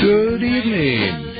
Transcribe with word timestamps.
Good 0.00 0.42
evening. 0.42 1.36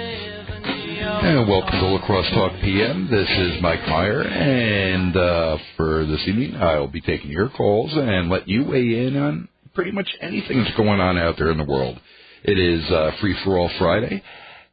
And 1.22 1.48
welcome 1.48 1.80
to 1.80 1.86
La 1.86 2.04
Crosse 2.04 2.30
Talk 2.34 2.53
PM. 2.60 3.08
This 3.10 3.26
is 3.26 3.62
Mike 3.62 3.80
Maier, 3.80 4.30
and 4.30 5.17
uh, 5.17 5.56
for 5.79 6.04
this 6.04 6.21
evening, 6.26 6.56
I'll 6.56 6.87
be 6.87 7.01
taking 7.01 7.31
your 7.31 7.49
calls 7.49 7.91
and 7.95 8.29
let 8.29 8.46
you 8.49 8.65
weigh 8.65 9.07
in 9.07 9.17
on 9.17 9.49
pretty 9.73 9.93
much 9.93 10.11
anything 10.21 10.62
that's 10.62 10.77
going 10.77 11.01
on 11.01 11.17
out 11.17 11.37
there 11.38 11.51
in 11.51 11.57
the 11.57 11.65
world. 11.65 11.99
It 12.43 12.59
is 12.59 12.85
uh, 12.91 13.12
Free 13.23 13.35
for 13.45 13.57
All 13.57 13.71
Friday, 13.79 14.23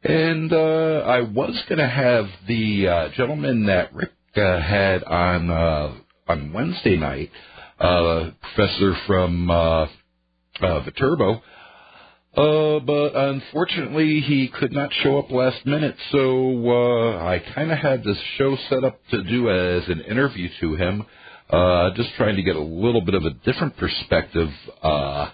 and 0.04 0.52
uh, 0.52 1.04
I 1.06 1.22
was 1.22 1.58
going 1.70 1.78
to 1.78 1.88
have 1.88 2.26
the 2.46 2.88
uh, 2.88 3.08
gentleman 3.16 3.64
that 3.66 3.94
Rick 3.94 4.12
uh, 4.36 4.60
had 4.60 5.02
on 5.04 5.50
uh, 5.50 5.94
on 6.26 6.52
Wednesday 6.52 6.96
night, 6.98 7.30
professor 7.78 8.94
from 9.06 9.88
Viterbo. 10.60 11.42
Uh, 12.38 12.78
but 12.78 13.16
unfortunately, 13.16 14.20
he 14.20 14.46
could 14.46 14.72
not 14.72 14.92
show 15.02 15.18
up 15.18 15.28
last 15.32 15.66
minute, 15.66 15.96
so 16.12 16.70
uh, 16.70 17.18
I 17.18 17.42
kind 17.52 17.72
of 17.72 17.78
had 17.78 18.04
this 18.04 18.16
show 18.36 18.56
set 18.70 18.84
up 18.84 19.00
to 19.10 19.24
do 19.24 19.50
as 19.50 19.88
an 19.88 20.02
interview 20.02 20.48
to 20.60 20.76
him, 20.76 21.04
uh, 21.50 21.90
just 21.96 22.10
trying 22.16 22.36
to 22.36 22.44
get 22.44 22.54
a 22.54 22.62
little 22.62 23.00
bit 23.00 23.14
of 23.14 23.24
a 23.24 23.30
different 23.30 23.76
perspective 23.76 24.50
uh, 24.84 25.30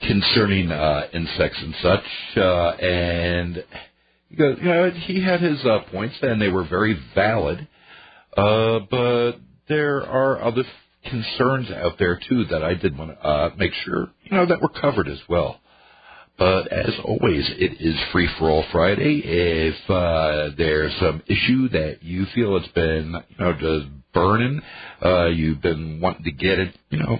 concerning 0.00 0.72
uh, 0.72 1.06
insects 1.12 1.58
and 1.60 1.74
such. 1.82 2.04
Uh, 2.38 2.68
and 2.70 3.64
he 4.30 4.36
you 4.42 4.56
know, 4.62 4.90
he 4.90 5.22
had 5.22 5.42
his 5.42 5.62
uh, 5.66 5.80
points, 5.92 6.16
and 6.22 6.40
they 6.40 6.48
were 6.48 6.66
very 6.66 6.98
valid. 7.14 7.68
Uh, 8.34 8.78
but 8.90 9.32
there 9.68 9.98
are 10.06 10.42
other 10.42 10.64
concerns 11.10 11.70
out 11.70 11.98
there 11.98 12.18
too 12.26 12.46
that 12.46 12.64
I 12.64 12.72
did 12.72 12.96
want 12.96 13.10
to 13.10 13.22
uh, 13.22 13.50
make 13.58 13.74
sure 13.84 14.10
you 14.24 14.34
know 14.34 14.46
that 14.46 14.62
were 14.62 14.70
covered 14.70 15.08
as 15.08 15.20
well. 15.28 15.60
But 16.38 16.70
as 16.70 16.92
always, 17.02 17.48
it 17.56 17.80
is 17.80 17.96
free 18.12 18.28
for 18.38 18.50
all 18.50 18.64
Friday. 18.70 19.22
If 19.24 19.90
uh, 19.90 20.50
there's 20.56 20.94
some 21.00 21.22
issue 21.26 21.68
that 21.70 22.02
you 22.02 22.26
feel 22.34 22.56
it's 22.58 22.68
been, 22.68 23.14
you 23.28 23.36
know, 23.38 23.52
just 23.54 23.86
burning, 24.12 24.60
uh, 25.02 25.26
you've 25.26 25.62
been 25.62 26.00
wanting 26.00 26.24
to 26.24 26.32
get 26.32 26.58
it, 26.58 26.76
you 26.90 26.98
know, 26.98 27.18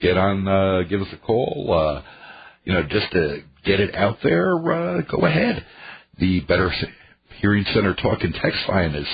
get 0.00 0.18
on, 0.18 0.46
uh, 0.46 0.82
give 0.82 1.00
us 1.00 1.08
a 1.12 1.16
call, 1.16 1.72
uh, 1.72 2.02
you 2.64 2.74
know, 2.74 2.82
just 2.82 3.10
to 3.12 3.42
get 3.64 3.80
it 3.80 3.94
out 3.94 4.18
there, 4.22 4.54
uh, 4.54 5.00
go 5.02 5.24
ahead. 5.24 5.64
The 6.18 6.40
Better 6.40 6.70
Hearing 7.40 7.64
Center 7.74 7.94
talk 7.94 8.22
and 8.22 8.34
text 8.34 8.60
line 8.68 8.94
is 8.94 9.06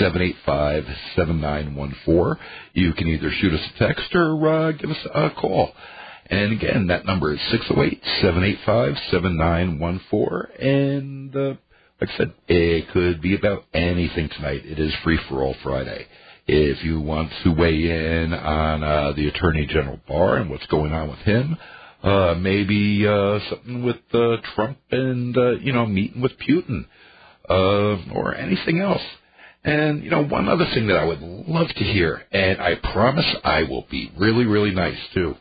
608-785-7914. 0.00 2.36
You 2.74 2.92
can 2.94 3.08
either 3.08 3.30
shoot 3.40 3.54
us 3.54 3.60
a 3.74 3.78
text 3.78 4.14
or 4.14 4.48
uh, 4.48 4.72
give 4.72 4.90
us 4.90 5.06
a 5.14 5.30
call. 5.30 5.72
And 6.26 6.52
again, 6.52 6.86
that 6.88 7.04
number 7.04 7.32
is 7.32 7.40
608-785-7914. 8.22 10.64
And 10.64 11.36
uh, 11.36 11.54
like 12.00 12.10
I 12.10 12.16
said, 12.16 12.32
it 12.48 12.88
could 12.90 13.20
be 13.20 13.34
about 13.34 13.64
anything 13.74 14.28
tonight. 14.28 14.64
It 14.64 14.78
is 14.78 14.94
free 15.04 15.18
for 15.28 15.42
all 15.42 15.54
Friday. 15.62 16.06
If 16.46 16.84
you 16.84 17.00
want 17.00 17.30
to 17.44 17.50
weigh 17.50 17.84
in 17.84 18.34
on 18.34 18.82
uh, 18.82 19.12
the 19.12 19.28
Attorney 19.28 19.66
General 19.66 20.00
Barr 20.08 20.38
and 20.38 20.50
what's 20.50 20.66
going 20.66 20.92
on 20.92 21.10
with 21.10 21.20
him, 21.20 21.56
uh, 22.02 22.34
maybe 22.34 23.06
uh, 23.06 23.38
something 23.48 23.84
with 23.84 24.00
uh, 24.12 24.38
Trump 24.54 24.78
and 24.90 25.36
uh, 25.36 25.52
you 25.52 25.72
know 25.72 25.86
meeting 25.86 26.20
with 26.20 26.32
Putin, 26.38 26.86
uh, 27.48 28.12
or 28.12 28.34
anything 28.34 28.80
else. 28.80 29.02
And 29.64 30.02
you 30.02 30.10
know, 30.10 30.24
one 30.24 30.48
other 30.48 30.66
thing 30.74 30.88
that 30.88 30.96
I 30.96 31.04
would 31.04 31.20
love 31.20 31.68
to 31.68 31.84
hear, 31.84 32.22
and 32.32 32.60
I 32.60 32.74
promise 32.92 33.26
I 33.44 33.62
will 33.62 33.86
be 33.88 34.10
really, 34.18 34.44
really 34.44 34.72
nice 34.72 34.98
too. 35.14 35.36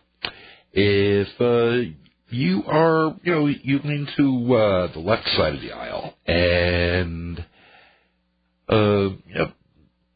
If 0.74 1.28
uh, 1.42 1.92
you 2.30 2.64
are, 2.66 3.16
you 3.24 3.32
know, 3.32 3.48
you 3.48 3.80
lean 3.84 4.08
to 4.18 4.56
uh, 4.56 4.94
the 4.94 5.00
left 5.00 5.28
side 5.38 5.56
of 5.56 5.62
the 5.62 5.72
aisle, 5.72 6.14
and 6.26 7.46
uh, 8.70 9.10
you 9.28 9.36
know, 9.36 9.52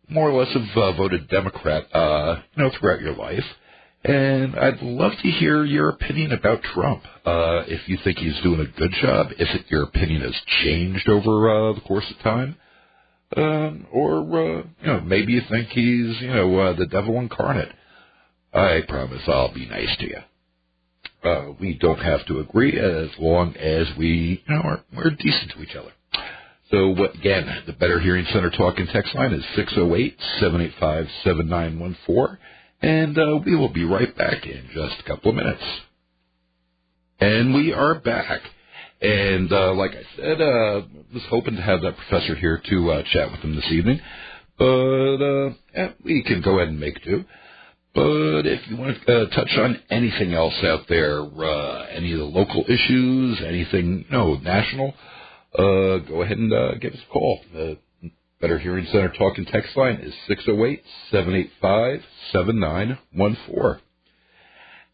more 0.09 0.30
or 0.30 0.44
less 0.44 0.53
have 0.53 0.78
uh, 0.78 0.92
voted 0.94 1.28
Democrat, 1.30 1.85
uh, 1.94 2.41
you 2.56 2.63
know, 2.63 2.72
throughout 2.80 3.02
your 3.02 3.16
life. 3.16 3.44
And 4.03 4.56
I'd 4.56 4.81
love 4.84 5.13
to 5.24 5.30
hear 5.31 5.66
your 5.66 5.90
opinion 5.90 6.31
about 6.31 6.62
Trump. 6.62 7.03
Uh, 7.25 7.63
if 7.68 7.90
you 7.90 7.97
think 8.03 8.19
he's 8.19 8.40
doing 8.44 8.59
a 8.59 8.80
good 8.80 8.91
job, 9.01 9.28
if 9.31 9.50
it, 9.56 9.66
your 9.69 9.84
opinion 9.84 10.22
has 10.22 10.35
changed 10.63 11.09
over 11.09 11.50
uh, 11.50 11.74
the 11.74 11.81
course 11.81 12.06
of 12.12 12.24
time, 12.24 12.56
um, 13.35 13.88
or 13.91 14.19
uh, 14.19 14.63
you 14.81 14.88
know, 14.88 15.01
maybe 15.01 15.34
you 15.34 15.41
think 15.50 15.69
he's 15.69 16.22
you 16.22 16.28
know 16.34 16.57
uh, 16.59 16.74
the 16.74 16.85
devil 16.85 17.19
incarnate. 17.19 17.72
I 18.53 18.81
promise 18.88 19.22
I'll 19.28 19.53
be 19.53 19.66
nice 19.66 19.96
to 19.97 20.06
you. 20.06 20.19
Uh, 21.25 21.52
we 21.59 21.74
don't 21.74 22.00
have 22.00 22.25
to 22.28 22.40
agree 22.40 22.80
as 22.80 23.09
long 23.19 23.53
as 23.56 23.88
we 23.97 24.41
you 24.47 24.56
know 24.56 24.62
are, 24.62 24.86
we're 24.96 25.09
decent 25.09 25.52
to 25.52 25.62
each 25.62 25.75
other. 25.75 25.91
So 26.72 26.96
again, 27.06 27.63
the 27.68 27.74
Better 27.74 28.00
Hearing 28.00 28.25
Center 28.34 28.50
talk 28.50 28.80
and 28.80 28.90
text 28.90 29.13
line 29.16 29.34
is 29.34 29.46
608-785-7914. 29.56 32.38
And 32.81 33.18
uh, 33.18 33.40
we 33.46 33.56
will 33.56 33.69
be 33.69 33.86
right 33.86 34.13
back 34.18 34.46
in 34.46 34.68
just 34.74 34.96
a 35.00 35.03
couple 35.08 35.30
of 35.30 35.36
minutes. 35.36 35.63
And 37.19 37.53
we 37.53 37.72
are 37.72 37.96
back. 37.96 38.42
And 39.02 39.52
uh, 39.52 39.74
like 39.74 39.92
I 39.92 40.03
said, 40.16 40.40
uh, 40.42 40.81
was 41.13 41.24
hoping 41.30 41.56
to 41.56 41.62
have 41.62 41.81
that 41.81 41.97
professor 41.97 42.36
here 42.36 42.62
to 42.69 42.92
uh, 42.92 43.03
chat 43.13 43.31
with 43.31 43.42
him 43.42 43.56
this 43.56 43.72
evening. 43.72 44.00
But 44.57 45.22
uh, 45.22 45.50
yeah, 45.74 45.92
we 46.03 46.24
can 46.24 46.42
go 46.42 46.57
ahead 46.57 46.69
and 46.69 46.80
make 46.80 47.03
do. 47.03 47.25
But 47.95 48.45
if 48.45 48.67
you 48.69 48.75
want 48.75 48.97
to 49.06 49.22
uh, 49.22 49.29
touch 49.29 49.57
on 49.57 49.79
anything 49.89 50.33
else 50.33 50.53
out 50.63 50.81
there, 50.89 51.22
uh, 51.22 51.85
any 51.85 52.11
of 52.11 52.19
the 52.19 52.25
local 52.25 52.66
issues, 52.67 53.41
anything, 53.41 54.03
no, 54.11 54.35
national, 54.35 54.94
uh, 55.57 56.00
go 56.00 56.22
ahead 56.22 56.38
and 56.38 56.51
uh, 56.53 56.75
give 56.75 56.91
us 56.91 57.00
a 57.09 57.11
call. 57.11 57.39
The 57.53 57.78
Better 58.41 58.59
Hearing 58.59 58.85
Center 58.91 59.13
talk 59.17 59.38
and 59.38 59.47
text 59.47 59.78
line 59.78 60.01
is 60.01 60.13
608-785-7914. 61.13 63.79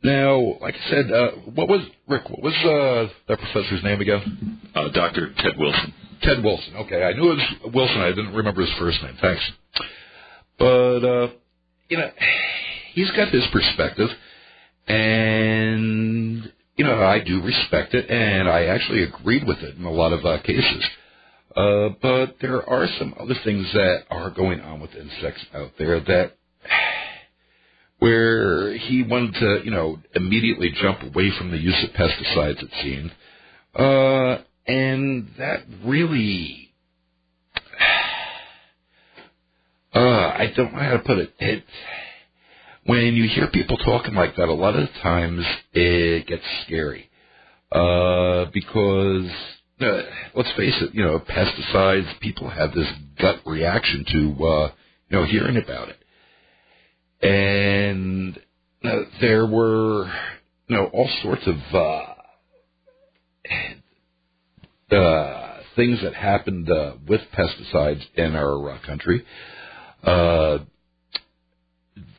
Now, 0.03 0.57
like 0.61 0.75
I 0.75 0.89
said, 0.89 1.11
uh, 1.11 1.31
what 1.53 1.67
was, 1.67 1.81
Rick, 2.07 2.29
what 2.29 2.41
was 2.43 2.53
uh, 2.63 3.11
that 3.27 3.39
professor's 3.39 3.83
name 3.83 3.99
again? 4.01 4.59
Uh, 4.75 4.89
Dr. 4.89 5.33
Ted 5.37 5.53
Wilson. 5.57 5.93
Ted 6.21 6.43
Wilson. 6.43 6.75
Okay, 6.75 7.03
I 7.03 7.13
knew 7.13 7.31
it 7.31 7.35
was 7.35 7.55
Wilson. 7.73 7.97
I 7.97 8.09
didn't 8.09 8.35
remember 8.35 8.61
his 8.61 8.69
first 8.77 9.01
name. 9.01 9.17
Thanks. 9.19 9.51
But, 10.59 11.03
uh, 11.03 11.29
you 11.89 11.97
know, 11.97 12.11
he's 12.93 13.11
got 13.11 13.29
his 13.29 13.45
perspective, 13.51 14.09
and 14.87 16.51
you 16.75 16.85
know 16.85 17.03
I 17.03 17.19
do 17.19 17.41
respect 17.41 17.93
it, 17.93 18.09
and 18.09 18.49
I 18.49 18.65
actually 18.65 19.03
agreed 19.03 19.45
with 19.45 19.59
it 19.59 19.77
in 19.77 19.85
a 19.85 19.91
lot 19.91 20.13
of 20.13 20.25
uh, 20.25 20.41
cases. 20.41 20.83
Uh, 21.55 21.89
but 22.01 22.37
there 22.41 22.67
are 22.69 22.87
some 22.97 23.13
other 23.19 23.35
things 23.43 23.67
that 23.73 24.03
are 24.09 24.29
going 24.29 24.61
on 24.61 24.79
with 24.79 24.91
insects 24.95 25.45
out 25.53 25.71
there 25.77 25.99
that 25.99 26.37
where 27.99 28.73
he 28.77 29.03
wanted 29.03 29.33
to, 29.33 29.61
you 29.65 29.71
know, 29.71 29.99
immediately 30.15 30.71
jump 30.81 31.01
away 31.01 31.31
from 31.37 31.51
the 31.51 31.57
use 31.57 31.83
of 31.83 31.89
pesticides. 31.91 32.63
It 32.63 32.69
seemed, 32.81 33.11
uh, 33.75 34.43
and 34.67 35.29
that 35.37 35.63
really. 35.85 36.73
Uh, 39.93 39.99
I 39.99 40.53
don't 40.55 40.71
know 40.71 40.79
how 40.79 40.91
to 40.91 40.99
put 40.99 41.17
it. 41.17 41.33
It 41.37 41.65
when 42.85 43.15
you 43.15 43.27
hear 43.27 43.47
people 43.47 43.77
talking 43.77 44.13
like 44.13 44.35
that, 44.37 44.49
a 44.49 44.53
lot 44.53 44.75
of 44.75 44.89
times 45.01 45.45
it 45.73 46.27
gets 46.27 46.43
scary 46.65 47.09
uh, 47.71 48.45
because 48.53 49.29
uh, 49.79 50.01
let's 50.35 50.51
face 50.57 50.75
it, 50.81 50.93
you 50.93 51.03
know, 51.03 51.19
pesticides. 51.19 52.19
People 52.19 52.49
have 52.49 52.73
this 52.73 52.87
gut 53.19 53.37
reaction 53.45 54.05
to 54.11 54.45
uh, 54.45 54.71
you 55.09 55.17
know 55.17 55.25
hearing 55.25 55.57
about 55.57 55.89
it, 55.89 57.25
and 57.25 58.39
uh, 58.83 59.03
there 59.19 59.45
were 59.45 60.05
you 60.67 60.75
know 60.75 60.85
all 60.93 61.09
sorts 61.23 61.47
of 61.47 61.55
uh, 61.73 62.13
uh, 64.95 65.57
things 65.75 65.99
that 66.03 66.13
happened 66.13 66.69
uh, 66.69 66.93
with 67.07 67.21
pesticides 67.37 68.01
in 68.15 68.35
our 68.35 68.71
uh, 68.71 68.79
country. 68.85 69.25
Uh, 70.03 70.59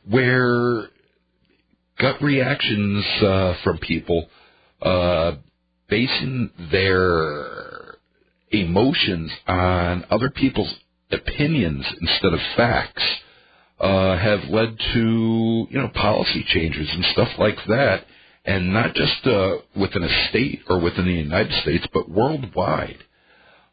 where 0.09 0.89
gut 1.99 2.21
reactions 2.21 3.05
uh, 3.21 3.55
from 3.63 3.77
people 3.79 4.27
uh, 4.81 5.33
basing 5.89 6.49
their 6.71 7.97
emotions 8.51 9.31
on 9.47 10.05
other 10.09 10.29
people's 10.29 10.73
opinions 11.11 11.85
instead 12.01 12.33
of 12.33 12.39
facts 12.55 13.03
uh, 13.79 14.17
have 14.17 14.43
led 14.49 14.77
to 14.93 15.67
you 15.69 15.79
know 15.79 15.89
policy 15.93 16.43
changes 16.47 16.87
and 16.91 17.05
stuff 17.13 17.29
like 17.37 17.57
that, 17.67 18.05
and 18.45 18.73
not 18.73 18.93
just 18.93 19.25
uh, 19.27 19.57
within 19.75 20.03
a 20.03 20.29
state 20.29 20.61
or 20.69 20.79
within 20.79 21.05
the 21.05 21.11
United 21.11 21.51
States, 21.61 21.85
but 21.93 22.09
worldwide. 22.09 22.97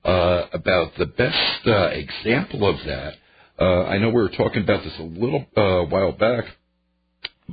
Uh, 0.03 0.47
about 0.55 0.93
the 0.97 1.05
best 1.05 1.67
uh, 1.67 1.89
example 1.89 2.67
of 2.67 2.77
that 2.87 3.13
uh, 3.61 3.85
I 3.85 3.99
know 3.99 4.09
we 4.09 4.15
were 4.15 4.31
talking 4.31 4.63
about 4.63 4.83
this 4.83 4.95
a 4.99 5.03
little 5.03 5.45
uh, 5.55 5.83
while 5.85 6.13
back, 6.13 6.45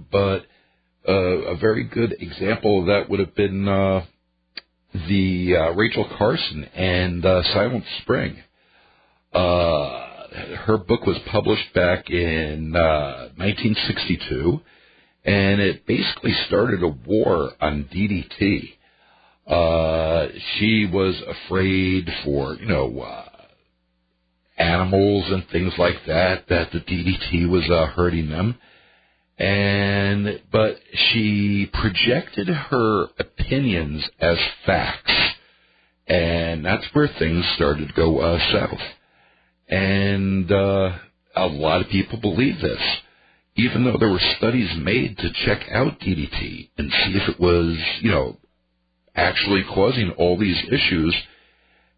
but 0.10 0.46
uh, 1.08 1.12
a 1.12 1.58
very 1.58 1.84
good 1.84 2.16
example 2.20 2.82
of 2.82 2.88
that 2.88 3.10
would 3.10 3.20
have 3.20 3.36
been 3.36 3.68
uh, 3.68 4.06
the 4.94 5.56
uh, 5.58 5.72
Rachel 5.72 6.10
Carson 6.18 6.64
and 6.74 7.26
uh, 7.26 7.44
Silent 7.54 7.84
Spring. 8.02 8.38
Her 9.34 10.78
book 10.78 11.06
was 11.06 11.18
published 11.32 11.74
back 11.74 12.10
in 12.10 12.76
uh, 12.76 13.30
1962, 13.38 14.62
and 15.26 15.60
it 15.60 15.86
basically 15.86 16.34
started 16.48 16.84
a 16.84 16.88
war 16.88 17.52
on 17.60 17.90
DDT. 17.94 18.74
She 20.58 20.86
was 20.92 21.16
afraid 21.28 22.10
for 22.24 22.54
you 22.56 22.68
know 22.68 23.28
animals 24.58 25.26
and 25.28 25.48
things 25.50 25.74
like 25.78 26.06
that 26.08 26.48
that 26.50 26.72
the 26.72 26.80
DDT 26.80 27.50
was 27.50 27.70
uh, 27.70 27.88
hurting 27.88 28.30
them, 28.30 28.56
and 29.38 30.42
but 30.52 30.80
she 30.94 31.70
projected 31.74 32.48
her 32.48 33.08
opinions 33.20 34.04
as 34.20 34.38
facts, 34.66 35.14
and 36.08 36.66
that's 36.66 36.86
where 36.94 37.10
things 37.20 37.46
started 37.56 37.88
to 37.88 37.94
go 37.94 38.20
uh, 38.20 38.40
south. 38.52 38.82
And 39.70 40.52
uh, 40.52 40.98
a 41.36 41.48
lot 41.48 41.82
of 41.82 41.90
people 41.90 42.20
believe 42.20 42.60
this, 42.62 42.82
even 43.56 43.84
though 43.84 43.98
there 44.00 44.10
were 44.10 44.36
studies 44.38 44.70
made 44.78 45.18
to 45.18 45.30
check 45.46 45.68
out 45.72 46.00
DDT 46.00 46.70
and 46.78 46.92
see 46.92 47.18
if 47.18 47.30
it 47.30 47.40
was, 47.40 47.78
you 48.02 48.12
know, 48.12 48.38
actually 49.16 49.64
causing 49.64 50.12
all 50.18 50.38
these 50.38 50.58
issues. 50.72 51.16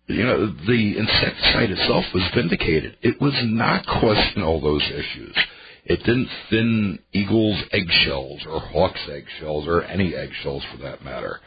You 0.10 0.24
know, 0.24 0.48
the 0.48 0.98
insecticide 0.98 1.70
itself 1.70 2.04
was 2.16 2.24
vindicated. 2.36 2.98
It 3.04 3.22
was 3.22 3.34
not 3.44 3.86
causing 3.86 4.42
all 4.42 4.60
those 4.60 4.84
issues. 4.84 5.38
It 5.86 6.00
didn't 6.00 6.30
thin 6.50 7.00
eagle's 7.14 7.62
eggshells 7.72 8.42
or 8.50 8.60
hawk's 8.60 9.08
eggshells 9.08 9.68
or 9.68 9.84
any 9.84 10.16
eggshells 10.16 10.64
for 10.72 10.78
that 10.82 11.04
matter. 11.04 11.40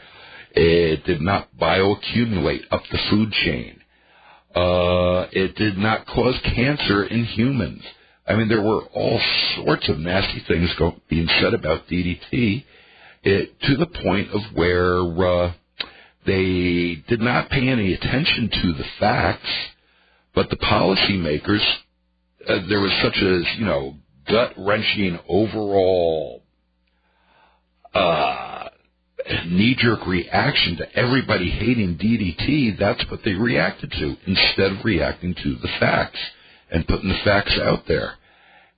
It 0.53 1.05
did 1.05 1.21
not 1.21 1.49
bioaccumulate 1.61 2.63
up 2.71 2.83
the 2.89 2.99
food 3.11 3.33
chain. 3.33 3.81
Uh, 4.55 5.27
it 5.33 5.57
did 5.57 5.77
not 5.77 6.07
cause 6.07 6.39
cancer 6.55 7.03
in 7.05 7.25
humans. 7.25 7.83
I 8.29 8.37
mean, 8.37 8.49
there 8.49 8.63
were 8.63 8.85
all 8.95 9.21
sorts 9.57 9.89
of 9.89 9.99
nasty 9.99 10.41
things 10.47 10.71
go, 10.79 10.95
being 11.09 11.29
said 11.41 11.53
about 11.53 11.89
DDT, 11.89 12.65
it, 13.25 13.61
to 13.63 13.77
the 13.77 13.87
point 13.87 14.31
of 14.31 14.41
where 14.55 15.01
uh, 15.01 15.53
they 16.27 17.03
did 17.09 17.21
not 17.21 17.51
pay 17.51 17.69
any 17.69 17.95
attention 17.95 18.51
to 18.63 18.73
the 18.75 18.85
facts, 19.01 19.49
but 20.35 20.51
the 20.51 20.57
policymakers, 20.57 21.65
uh, 22.49 22.61
there 22.69 22.81
was 22.81 22.93
such 23.03 23.17
a 23.17 23.43
you 23.59 23.65
know 23.65 23.95
gut 24.29 24.55
wrenching 24.57 25.19
overall 25.29 26.43
uh, 27.95 28.69
knee 29.47 29.77
jerk 29.79 30.07
reaction 30.07 30.77
to 30.77 30.97
everybody 30.97 31.51
hating 31.51 31.97
DDT. 31.97 32.79
That's 32.79 33.05
what 33.11 33.21
they 33.25 33.33
reacted 33.33 33.93
to 33.93 34.17
instead 34.27 34.73
of 34.73 34.85
reacting 34.85 35.35
to 35.35 35.57
the 35.57 35.69
facts 35.81 36.19
and 36.71 36.87
putting 36.87 37.09
the 37.09 37.21
facts 37.25 37.59
out 37.63 37.85
there. 37.87 38.15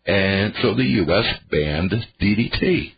And 0.06 0.54
so 0.60 0.74
the 0.74 0.84
U.S. 0.84 1.26
banned 1.50 1.94
DDT. 2.20 2.92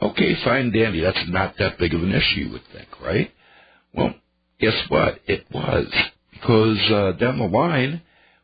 Okay, 0.00 0.36
fine, 0.44 0.72
dandy. 0.72 1.00
That's 1.00 1.24
not 1.28 1.54
that 1.58 1.78
big 1.78 1.94
of 1.94 2.02
an 2.02 2.12
issue, 2.12 2.40
you 2.40 2.52
would 2.52 2.62
think, 2.72 2.88
right? 3.00 3.30
Well, 3.94 4.14
guess 4.60 4.74
what? 4.88 5.20
It 5.26 5.46
was 5.52 5.86
because 6.32 6.78
uh, 6.92 7.12
down 7.12 7.38
the 7.38 7.46
line, 7.46 8.02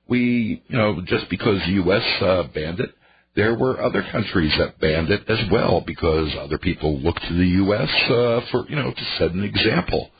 we, 0.08 0.62
you 0.68 0.78
know, 0.78 1.00
just 1.06 1.28
because 1.30 1.60
the 1.66 1.72
U.S. 1.74 2.02
Uh, 2.22 2.44
banned 2.54 2.80
it, 2.80 2.90
there 3.36 3.54
were 3.56 3.80
other 3.82 4.02
countries 4.12 4.52
that 4.58 4.80
banned 4.80 5.10
it 5.10 5.22
as 5.28 5.38
well 5.52 5.82
because 5.86 6.28
other 6.40 6.58
people 6.58 6.98
looked 7.00 7.22
to 7.22 7.34
the 7.34 7.46
U.S. 7.46 7.88
Uh, 8.10 8.40
for, 8.50 8.68
you 8.68 8.76
know, 8.76 8.90
to 8.92 9.04
set 9.18 9.30
an 9.32 9.44
example. 9.44 10.10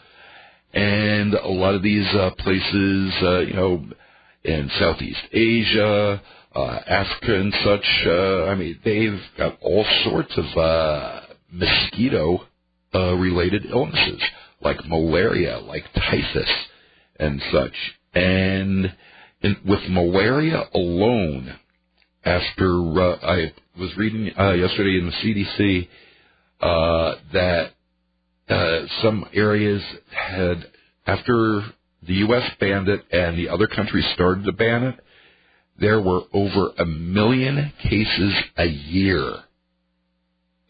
And 0.73 1.35
a 1.35 1.49
lot 1.49 1.75
of 1.75 1.83
these 1.83 2.07
uh, 2.15 2.31
places, 2.39 3.13
uh, 3.23 3.41
you 3.41 3.55
know, 3.55 3.85
in 4.45 4.71
Southeast 4.79 5.21
Asia, 5.33 6.23
uh, 6.55 6.79
Africa, 6.87 7.41
and 7.41 7.53
such, 7.65 7.85
uh, 8.07 8.45
I 8.45 8.55
mean, 8.55 8.79
they've 8.85 9.21
got 9.37 9.59
all 9.61 9.85
sorts 10.05 10.33
of 10.37 10.45
uh, 10.57 11.23
mosquito-related 11.53 13.67
uh, 13.67 13.71
illnesses 13.71 14.23
like 14.61 14.85
malaria, 14.87 15.59
like 15.59 15.85
typhus, 15.95 16.51
and 17.19 17.43
such. 17.53 17.75
And 18.15 18.93
in, 19.43 19.57
with 19.67 19.81
malaria 19.89 20.69
alone, 20.75 21.55
after 22.25 23.01
uh, 23.01 23.17
I 23.23 23.53
was 23.79 23.97
reading 23.97 24.31
uh, 24.39 24.53
yesterday 24.53 24.99
in 24.99 25.07
the 25.07 25.13
CDC 25.13 25.89
uh, 26.61 27.15
that 27.33 27.71
uh, 28.49 28.87
some 29.03 29.25
areas 29.33 29.83
had, 30.11 30.67
after 31.07 31.63
the 32.03 32.15
U.S. 32.15 32.51
banned 32.59 32.89
it 32.89 33.05
and 33.11 33.39
the 33.39 33.49
other 33.49 33.67
countries 33.67 34.05
started 34.15 34.45
to 34.45 34.53
ban 34.53 34.85
it, 34.85 35.01
there 35.79 36.01
were 36.01 36.23
over 36.33 36.73
a 36.79 36.85
million 36.85 37.73
cases 37.83 38.35
a 38.59 38.67
year 38.67 39.35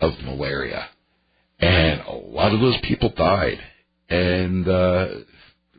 of 0.00 0.12
malaria. 0.24 0.86
And 1.58 2.00
a 2.02 2.12
lot 2.12 2.54
of 2.54 2.60
those 2.60 2.76
people 2.84 3.12
died 3.16 3.58
and 4.10 4.68
uh, 4.68 5.06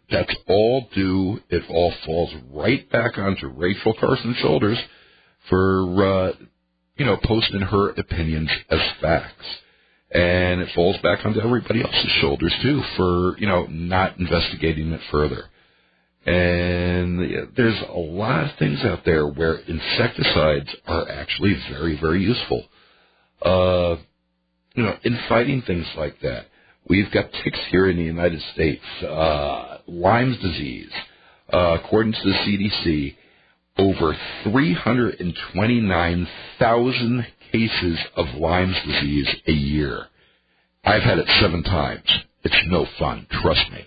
that's 0.10 0.34
all 0.48 0.88
due. 0.96 1.40
It 1.50 1.64
all 1.70 1.94
falls 2.06 2.34
right 2.52 2.90
back 2.90 3.18
onto 3.18 3.48
Rachel 3.48 3.94
Carson's 4.00 4.38
shoulders 4.38 4.80
for 5.50 6.06
uh, 6.06 6.32
you 6.98 7.06
know 7.06 7.18
posting 7.24 7.62
her 7.62 7.90
opinions 7.92 8.50
as 8.70 8.80
facts, 9.02 9.46
and 10.12 10.62
it 10.62 10.70
falls 10.74 10.98
back 11.04 11.26
onto 11.26 11.42
everybody 11.42 11.82
else's 11.84 12.12
shoulders 12.22 12.54
too 12.62 12.82
for 12.98 13.38
you 13.38 13.48
know 13.48 13.68
not 13.68 14.18
investigating 14.18 14.92
it 14.92 15.02
further. 15.12 15.46
And 16.24 17.50
there's 17.58 17.82
a 17.90 17.98
lot 17.98 18.44
of 18.44 18.58
things 18.60 18.80
out 18.84 19.04
there 19.06 19.26
where 19.26 19.56
insecticides 19.56 20.70
are 20.86 21.10
actually 21.10 21.56
very, 21.72 22.00
very 22.00 22.22
useful. 22.22 22.64
Uh, 23.42 23.96
you 24.76 24.84
know, 24.84 24.96
in 25.04 25.20
fighting 25.28 25.64
things 25.64 25.88
like 25.98 26.20
that. 26.22 26.46
We've 26.88 27.12
got 27.12 27.32
ticks 27.44 27.60
here 27.70 27.90
in 27.90 27.98
the 27.98 28.04
United 28.04 28.42
States. 28.54 28.84
Uh, 29.02 29.80
Lyme's 29.88 30.38
disease, 30.40 30.92
uh, 31.54 31.78
according 31.80 32.14
to 32.14 32.24
the 32.24 32.34
CDC, 32.34 33.16
over 33.78 34.18
329,000 34.44 37.28
cases 37.52 38.00
of 38.16 38.34
Lyme's 38.36 38.78
disease 38.86 39.28
a 39.48 39.52
year. 39.52 40.08
I've 40.84 41.04
had 41.04 41.20
it 41.20 41.28
seven 41.40 41.62
times. 41.64 42.10
It's 42.44 42.66
no 42.68 42.88
fun, 42.98 43.28
trust 43.30 43.72
me. 43.72 43.86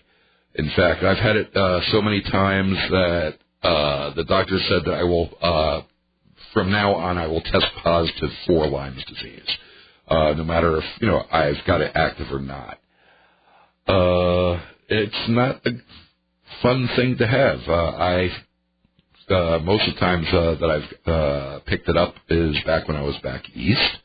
In 0.55 0.71
fact, 0.77 1.03
I've 1.03 1.19
had 1.19 1.35
it 1.37 1.57
uh, 1.57 1.81
so 1.91 2.01
many 2.01 2.23
times 2.23 2.77
that 2.91 3.35
uh, 3.63 4.15
the 4.15 4.25
doctor 4.25 4.57
said 4.69 4.85
that 4.87 4.95
I 4.95 5.03
will, 5.03 5.37
uh, 5.43 5.83
from 6.53 6.71
now 6.71 6.95
on, 6.95 7.19
I 7.19 7.27
will 7.27 7.43
test 7.43 7.67
positive 7.83 8.31
for 8.47 8.69
Lyme's 8.69 9.05
disease, 9.05 9.49
uh, 10.07 10.35
no 10.37 10.45
matter 10.45 10.77
if 10.79 10.85
you 11.01 11.09
know 11.09 11.25
I've 11.31 11.65
got 11.67 11.81
it 11.81 11.91
active 11.97 12.33
or 12.33 12.39
not 12.39 12.79
uh, 13.87 14.61
it's 14.89 15.29
not 15.29 15.67
a 15.67 15.71
fun 16.63 16.89
thing 16.97 17.17
to 17.19 17.27
have. 17.27 17.61
Uh, 17.69 17.91
I 17.97 18.31
uh, 19.29 19.59
most 19.63 19.89
of 19.89 19.95
the 19.95 20.01
times 20.01 20.27
uh, 20.33 20.57
that 20.61 20.71
I've 20.71 21.13
uh, 21.13 21.59
picked 21.67 21.89
it 21.89 21.97
up 21.97 22.15
is 22.29 22.57
back 22.67 22.89
when 22.89 22.97
I 22.97 23.03
was 23.03 23.17
back 23.23 23.45
east, 23.55 23.99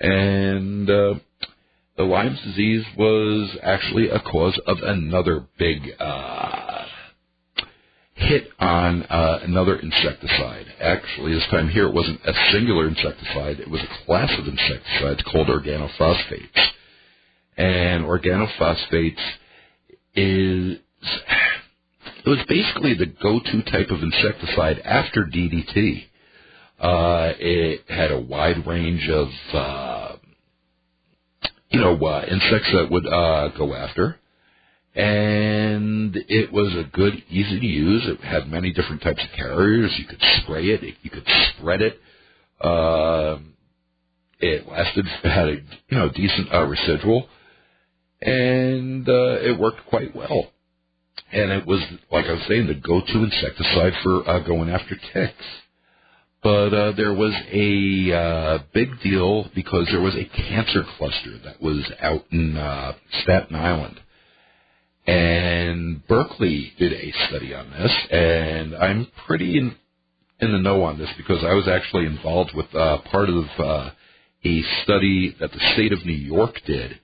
and 0.00 0.88
uh, 0.90 1.14
the 1.96 2.02
Lyme's 2.02 2.40
disease 2.42 2.84
was 2.96 3.56
actually 3.62 4.08
a 4.10 4.20
cause 4.20 4.58
of 4.66 4.78
another 4.82 5.46
big 5.58 5.82
uh, 6.00 6.84
hit 8.14 8.48
on 8.58 9.04
uh, 9.04 9.40
another 9.42 9.76
insecticide. 9.76 10.66
Actually, 10.80 11.34
this 11.34 11.46
time 11.50 11.68
here 11.68 11.86
it 11.86 11.94
wasn't 11.94 12.20
a 12.24 12.34
singular 12.52 12.88
insecticide; 12.88 13.60
it 13.60 13.70
was 13.70 13.82
a 13.82 14.04
class 14.04 14.32
of 14.38 14.46
insecticides 14.46 15.22
called 15.30 15.48
organophosphates 15.48 16.72
and 17.56 18.04
organophosphates 18.04 19.20
is 20.14 20.78
it 22.24 22.28
was 22.28 22.38
basically 22.48 22.94
the 22.94 23.06
go-to 23.06 23.62
type 23.70 23.90
of 23.90 24.02
insecticide 24.02 24.80
after 24.84 25.24
DDT. 25.24 26.04
Uh, 26.80 27.32
it 27.38 27.82
had 27.88 28.10
a 28.10 28.20
wide 28.20 28.66
range 28.66 29.08
of 29.08 29.28
uh, 29.52 30.16
you 31.70 31.80
know 31.80 31.94
uh, 32.04 32.24
insects 32.28 32.70
that 32.72 32.90
would 32.90 33.06
uh, 33.06 33.48
go 33.56 33.74
after, 33.74 34.18
and 34.94 36.16
it 36.28 36.52
was 36.52 36.74
a 36.74 36.88
good, 36.92 37.14
easy 37.28 37.60
to 37.60 37.66
use. 37.66 38.02
It 38.06 38.20
had 38.20 38.50
many 38.50 38.72
different 38.72 39.02
types 39.02 39.22
of 39.22 39.30
carriers. 39.36 39.92
You 39.98 40.04
could 40.06 40.22
spray 40.42 40.66
it. 40.66 40.96
You 41.02 41.10
could 41.10 41.26
spread 41.50 41.82
it. 41.82 42.00
Uh, 42.60 43.38
it 44.40 44.66
lasted, 44.68 45.06
had 45.22 45.48
a 45.48 45.56
you 45.88 45.98
know 45.98 46.08
decent 46.10 46.52
uh, 46.52 46.64
residual 46.64 47.28
and 48.24 49.06
uh, 49.08 49.38
it 49.42 49.58
worked 49.60 49.86
quite 49.88 50.16
well. 50.16 50.50
And 51.30 51.52
it 51.52 51.66
was, 51.66 51.80
like 52.10 52.26
I 52.26 52.32
was 52.32 52.42
saying, 52.48 52.66
the 52.66 52.74
go-to 52.74 53.24
insecticide 53.24 53.92
for 54.02 54.28
uh, 54.28 54.38
going 54.40 54.70
after 54.70 54.96
ticks. 55.12 55.44
But 56.42 56.74
uh, 56.74 56.92
there 56.96 57.14
was 57.14 57.34
a 57.52 58.12
uh, 58.12 58.58
big 58.72 59.00
deal 59.02 59.50
because 59.54 59.88
there 59.90 60.00
was 60.00 60.14
a 60.14 60.24
cancer 60.24 60.84
cluster 60.96 61.38
that 61.44 61.60
was 61.62 61.90
out 62.00 62.24
in 62.30 62.56
uh, 62.56 62.94
Staten 63.22 63.56
Island. 63.56 64.00
And 65.06 66.06
Berkeley 66.06 66.72
did 66.78 66.92
a 66.92 67.12
study 67.28 67.54
on 67.54 67.70
this, 67.70 67.92
and 68.10 68.74
I'm 68.74 69.06
pretty 69.26 69.58
in, 69.58 69.74
in 70.40 70.52
the 70.52 70.58
know 70.58 70.82
on 70.82 70.98
this 70.98 71.10
because 71.18 71.44
I 71.44 71.52
was 71.52 71.68
actually 71.68 72.06
involved 72.06 72.52
with 72.54 72.74
uh, 72.74 72.98
part 73.10 73.28
of 73.28 73.44
uh, 73.58 73.90
a 74.44 74.62
study 74.82 75.36
that 75.40 75.52
the 75.52 75.72
state 75.74 75.92
of 75.92 76.06
New 76.06 76.12
York 76.12 76.54
did 76.66 77.00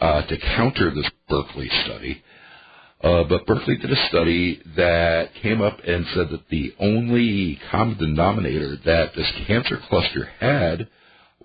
uh, 0.00 0.22
to 0.22 0.38
counter 0.56 0.90
this 0.94 1.10
Berkeley 1.28 1.70
study. 1.84 2.22
Uh, 3.02 3.24
but 3.24 3.46
Berkeley 3.46 3.76
did 3.76 3.92
a 3.92 4.08
study 4.08 4.62
that 4.76 5.28
came 5.42 5.60
up 5.60 5.78
and 5.86 6.06
said 6.14 6.30
that 6.30 6.48
the 6.48 6.74
only 6.80 7.60
common 7.70 7.98
denominator 7.98 8.76
that 8.84 9.14
this 9.14 9.30
cancer 9.46 9.78
cluster 9.88 10.24
had 10.40 10.88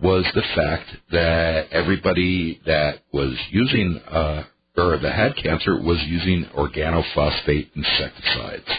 was 0.01 0.25
the 0.34 0.44
fact 0.56 0.89
that 1.12 1.68
everybody 1.72 2.62
that 2.65 3.00
was 3.12 3.36
using 3.51 4.00
uh, 4.08 4.44
or 4.77 4.98
that 4.98 5.13
had 5.13 5.36
cancer 5.36 5.82
was 5.82 6.01
using 6.08 6.46
organophosphate 6.56 7.70
insecticides. 7.75 8.70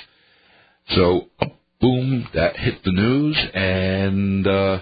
So, 0.96 1.28
boom, 1.80 2.26
that 2.34 2.56
hit 2.56 2.82
the 2.84 2.92
news, 2.92 3.38
and 3.54 4.46
uh, 4.46 4.80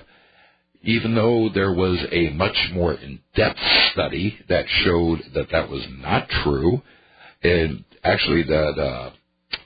even 0.88 1.14
though 1.14 1.50
there 1.52 1.74
was 1.74 1.98
a 2.10 2.30
much 2.30 2.56
more 2.72 2.94
in-depth 2.94 3.60
study 3.92 4.38
that 4.48 4.64
showed 4.84 5.22
that 5.34 5.50
that 5.52 5.68
was 5.68 5.86
not 5.98 6.26
true, 6.42 6.80
and 7.42 7.84
actually 8.02 8.42
that 8.44 8.80
uh, 8.80 9.10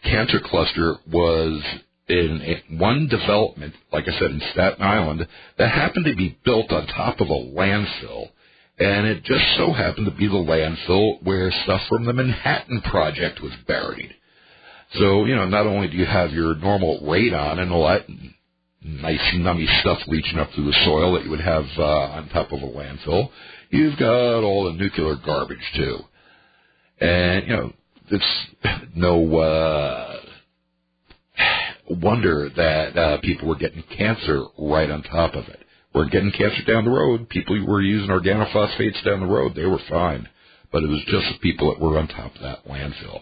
cancer 0.03 0.41
cluster 0.45 0.97
was 1.13 1.63
in 2.09 2.43
one 2.71 3.07
development, 3.07 3.73
like 3.93 4.09
I 4.09 4.19
said, 4.19 4.33
in 4.33 4.43
Staten 4.51 4.83
Island, 4.83 5.29
that 5.59 5.71
happened 5.71 6.07
to 6.07 6.17
be 6.17 6.37
built 6.45 6.73
on 6.73 6.89
top 6.89 7.21
of 7.21 7.29
a 7.29 7.33
landfill. 7.33 8.31
And 8.81 9.07
it 9.07 9.23
just 9.23 9.45
so 9.57 9.73
happened 9.73 10.07
to 10.07 10.17
be 10.17 10.27
the 10.27 10.35
landfill 10.35 11.23
where 11.23 11.53
stuff 11.63 11.83
from 11.89 12.05
the 12.05 12.13
Manhattan 12.13 12.81
Project 12.81 13.41
was 13.41 13.53
buried. 13.69 14.13
So, 14.95 15.25
you 15.27 15.37
know, 15.37 15.47
not 15.47 15.69
only 15.69 15.87
do 15.87 15.97
you 15.97 16.05
have 16.05 16.33
your 16.33 16.57
normal 16.57 17.01
radon 17.03 17.61
and 17.61 17.71
all 17.71 17.87
that 17.87 18.07
nice 18.85 19.35
nummy 19.35 19.67
stuff 19.81 19.99
leaching 20.07 20.39
up 20.39 20.51
through 20.55 20.67
the 20.67 20.79
soil 20.85 21.15
that 21.15 21.25
you 21.25 21.31
would 21.31 21.41
have 21.41 21.65
uh, 21.79 21.83
on 21.83 22.29
top 22.31 22.53
of 22.53 22.63
a 22.63 22.67
landfill, 22.67 23.31
you've 23.71 23.99
got 23.99 24.43
all 24.43 24.65
the 24.65 24.73
nuclear 24.73 25.17
garbage 25.25 25.73
too. 25.77 25.99
And, 27.01 27.47
you 27.47 27.57
know, 27.57 27.73
it's 28.09 28.47
no 28.95 29.37
uh, 29.39 30.17
wonder 31.91 32.51
that 32.57 32.97
uh, 32.97 33.21
people 33.21 33.49
were 33.49 33.57
getting 33.57 33.83
cancer 33.97 34.45
right 34.59 34.91
on 34.91 35.03
top 35.03 35.35
of 35.35 35.49
it. 35.49 35.61
We're 35.95 36.09
getting 36.09 36.33
cancer 36.33 36.63
down 36.67 36.85
the 36.85 36.91
road. 36.91 37.29
People 37.29 37.57
who 37.57 37.67
were 37.67 37.83
using 37.83 38.09
organophosphates 38.09 39.05
down 39.05 39.21
the 39.21 39.27
road, 39.27 39.55
they 39.55 39.67
were 39.67 39.81
fine. 39.91 40.29
But 40.71 40.83
it 40.83 40.89
was 40.89 41.03
just 41.07 41.27
the 41.33 41.39
people 41.41 41.71
that 41.71 41.81
were 41.81 41.99
on 41.99 42.09
top 42.09 42.35
of 42.35 42.41
that 42.41 42.67
landfill. 42.67 43.21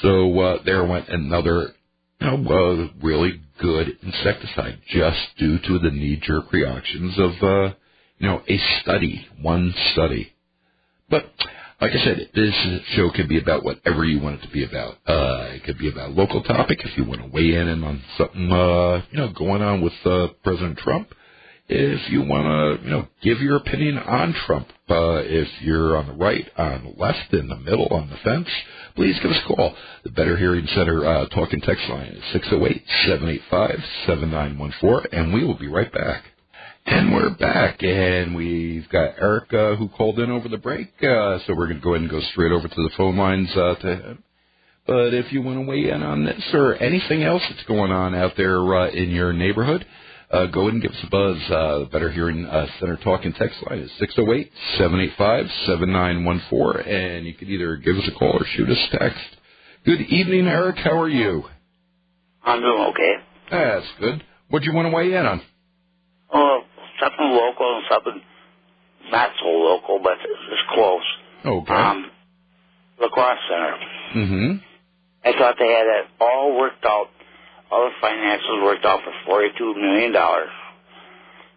So 0.00 0.40
uh, 0.40 0.62
there 0.64 0.84
went 0.86 1.08
another 1.10 1.74
know, 2.22 2.36
uh, 2.36 2.88
really 3.04 3.40
good 3.60 3.98
insecticide 4.02 4.78
just 4.88 5.18
due 5.38 5.58
to 5.58 5.78
the 5.78 5.90
knee-jerk 5.90 6.52
reactions 6.52 7.18
of, 7.18 7.30
uh, 7.42 7.74
you 8.18 8.28
know, 8.28 8.42
a 8.48 8.58
study, 8.80 9.26
one 9.40 9.74
study. 9.92 10.32
But 11.08 11.26
like 11.80 11.92
I 11.92 12.04
said, 12.04 12.30
this 12.34 12.54
show 12.94 13.10
can 13.10 13.28
be 13.28 13.38
about 13.38 13.64
whatever 13.64 14.04
you 14.04 14.20
want 14.20 14.40
it 14.40 14.46
to 14.46 14.52
be 14.52 14.64
about. 14.64 14.94
Uh, 15.06 15.50
it 15.54 15.64
could 15.64 15.78
be 15.78 15.88
about 15.88 16.10
a 16.10 16.12
local 16.12 16.42
topic 16.42 16.78
if 16.84 16.96
you 16.96 17.04
want 17.04 17.22
to 17.22 17.28
weigh 17.28 17.54
in 17.54 17.82
on 17.82 18.02
something, 18.16 18.52
uh, 18.52 19.02
you 19.10 19.18
know, 19.18 19.32
going 19.32 19.62
on 19.62 19.80
with 19.80 19.92
uh, 20.04 20.28
President 20.44 20.78
Trump. 20.78 21.08
If 21.74 22.10
you 22.10 22.20
want 22.22 22.80
to, 22.80 22.84
you 22.84 22.90
know, 22.90 23.08
give 23.22 23.40
your 23.40 23.56
opinion 23.56 23.96
on 23.96 24.34
Trump, 24.46 24.68
uh, 24.90 25.22
if 25.24 25.48
you're 25.62 25.96
on 25.96 26.06
the 26.06 26.12
right, 26.12 26.46
on 26.58 26.84
the 26.84 27.02
left, 27.02 27.32
in 27.32 27.48
the 27.48 27.56
middle, 27.56 27.88
on 27.90 28.10
the 28.10 28.16
fence, 28.18 28.48
please 28.94 29.18
give 29.22 29.30
us 29.30 29.40
a 29.42 29.46
call. 29.46 29.74
The 30.04 30.10
Better 30.10 30.36
Hearing 30.36 30.66
Center 30.74 31.06
uh, 31.06 31.28
talk 31.28 31.50
and 31.52 31.62
text 31.62 31.88
line 31.88 32.08
is 32.08 32.22
six 32.34 32.46
zero 32.50 32.62
oh 32.62 32.66
eight 32.66 32.84
seven 33.06 33.26
eight 33.30 33.40
five 33.50 33.78
seven 34.06 34.30
nine 34.30 34.58
one 34.58 34.74
four, 34.82 35.02
and 35.12 35.32
we 35.32 35.46
will 35.46 35.58
be 35.58 35.68
right 35.68 35.90
back. 35.90 36.24
And 36.84 37.14
we're 37.14 37.30
back, 37.30 37.82
and 37.82 38.34
we've 38.34 38.88
got 38.90 39.18
Erica 39.18 39.76
who 39.76 39.88
called 39.88 40.18
in 40.18 40.30
over 40.30 40.50
the 40.50 40.58
break, 40.58 40.88
uh, 41.02 41.38
so 41.46 41.54
we're 41.56 41.68
going 41.68 41.78
to 41.78 41.82
go 41.82 41.94
ahead 41.94 42.02
and 42.02 42.10
go 42.10 42.20
straight 42.32 42.52
over 42.52 42.68
to 42.68 42.74
the 42.74 42.90
phone 42.98 43.16
lines 43.16 43.48
uh, 43.56 43.76
to 43.76 43.96
him. 43.96 44.24
But 44.86 45.14
if 45.14 45.32
you 45.32 45.40
want 45.40 45.58
to 45.58 45.62
weigh 45.62 45.88
in 45.88 46.02
on 46.02 46.24
this 46.24 46.42
or 46.52 46.74
anything 46.74 47.22
else 47.22 47.42
that's 47.48 47.66
going 47.66 47.92
on 47.92 48.14
out 48.14 48.32
there 48.36 48.58
uh, 48.76 48.90
in 48.90 49.10
your 49.10 49.32
neighborhood, 49.32 49.86
uh, 50.32 50.46
go 50.46 50.62
ahead 50.62 50.74
and 50.74 50.82
give 50.82 50.90
us 50.92 51.04
a 51.04 51.10
buzz. 51.10 51.36
Uh, 51.50 51.84
Better 51.92 52.10
Hearing 52.10 52.46
uh, 52.46 52.66
Center 52.80 52.96
talk 52.96 53.24
and 53.24 53.34
text 53.34 53.56
line 53.68 53.80
is 53.80 53.90
608 53.98 54.50
785 54.78 55.46
7914, 55.66 56.92
and 56.92 57.26
you 57.26 57.34
can 57.34 57.48
either 57.48 57.76
give 57.76 57.96
us 57.96 58.08
a 58.08 58.18
call 58.18 58.32
or 58.32 58.44
shoot 58.56 58.68
us 58.68 58.88
a 58.92 58.98
text. 58.98 59.20
Good 59.84 60.00
evening, 60.00 60.46
Eric. 60.46 60.76
How 60.78 60.98
are 60.98 61.08
you? 61.08 61.44
I'm 62.44 62.60
doing 62.60 62.86
okay. 62.90 63.14
That's 63.50 63.86
good. 64.00 64.24
What 64.48 64.62
do 64.62 64.66
you 64.70 64.74
want 64.74 64.90
to 64.90 64.96
weigh 64.96 65.12
in 65.14 65.26
on? 65.26 65.42
Oh, 66.32 66.60
something 67.00 67.30
local 67.30 67.76
and 67.76 67.84
something 67.90 68.22
not 69.10 69.30
so 69.40 69.46
local, 69.46 70.00
but 70.02 70.14
it's 70.22 70.62
close. 70.74 71.02
Okay. 71.44 71.74
Um, 71.74 72.10
lacrosse 73.00 73.38
center. 73.48 73.76
Mm-hmm. 74.16 74.56
I 75.24 75.32
thought 75.38 75.56
they 75.58 75.68
had 75.68 75.86
it 75.86 76.06
all 76.20 76.56
worked 76.58 76.84
out, 76.84 77.08
all 77.72 77.88
the 77.88 77.96
finances 78.04 78.60
worked 78.60 78.84
out 78.84 79.00
for 79.00 79.12
forty-two 79.24 79.72
million 79.80 80.12
dollars, 80.12 80.52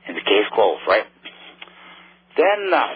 in 0.07 0.15
the 0.15 0.24
case 0.24 0.48
closed, 0.55 0.88
right? 0.88 1.03
Then 2.39 2.72
uh, 2.72 2.95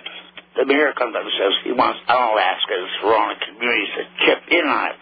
the 0.55 0.65
mayor 0.65 0.95
comes 0.95 1.15
up 1.15 1.27
and 1.27 1.35
says 1.35 1.51
he 1.67 1.75
wants 1.75 1.99
Alaska's 2.07 2.87
surrounding 3.03 3.43
communities 3.43 3.91
to 3.99 4.03
chip 4.23 4.41
in 4.55 4.63
on 4.63 4.95
it. 4.95 4.99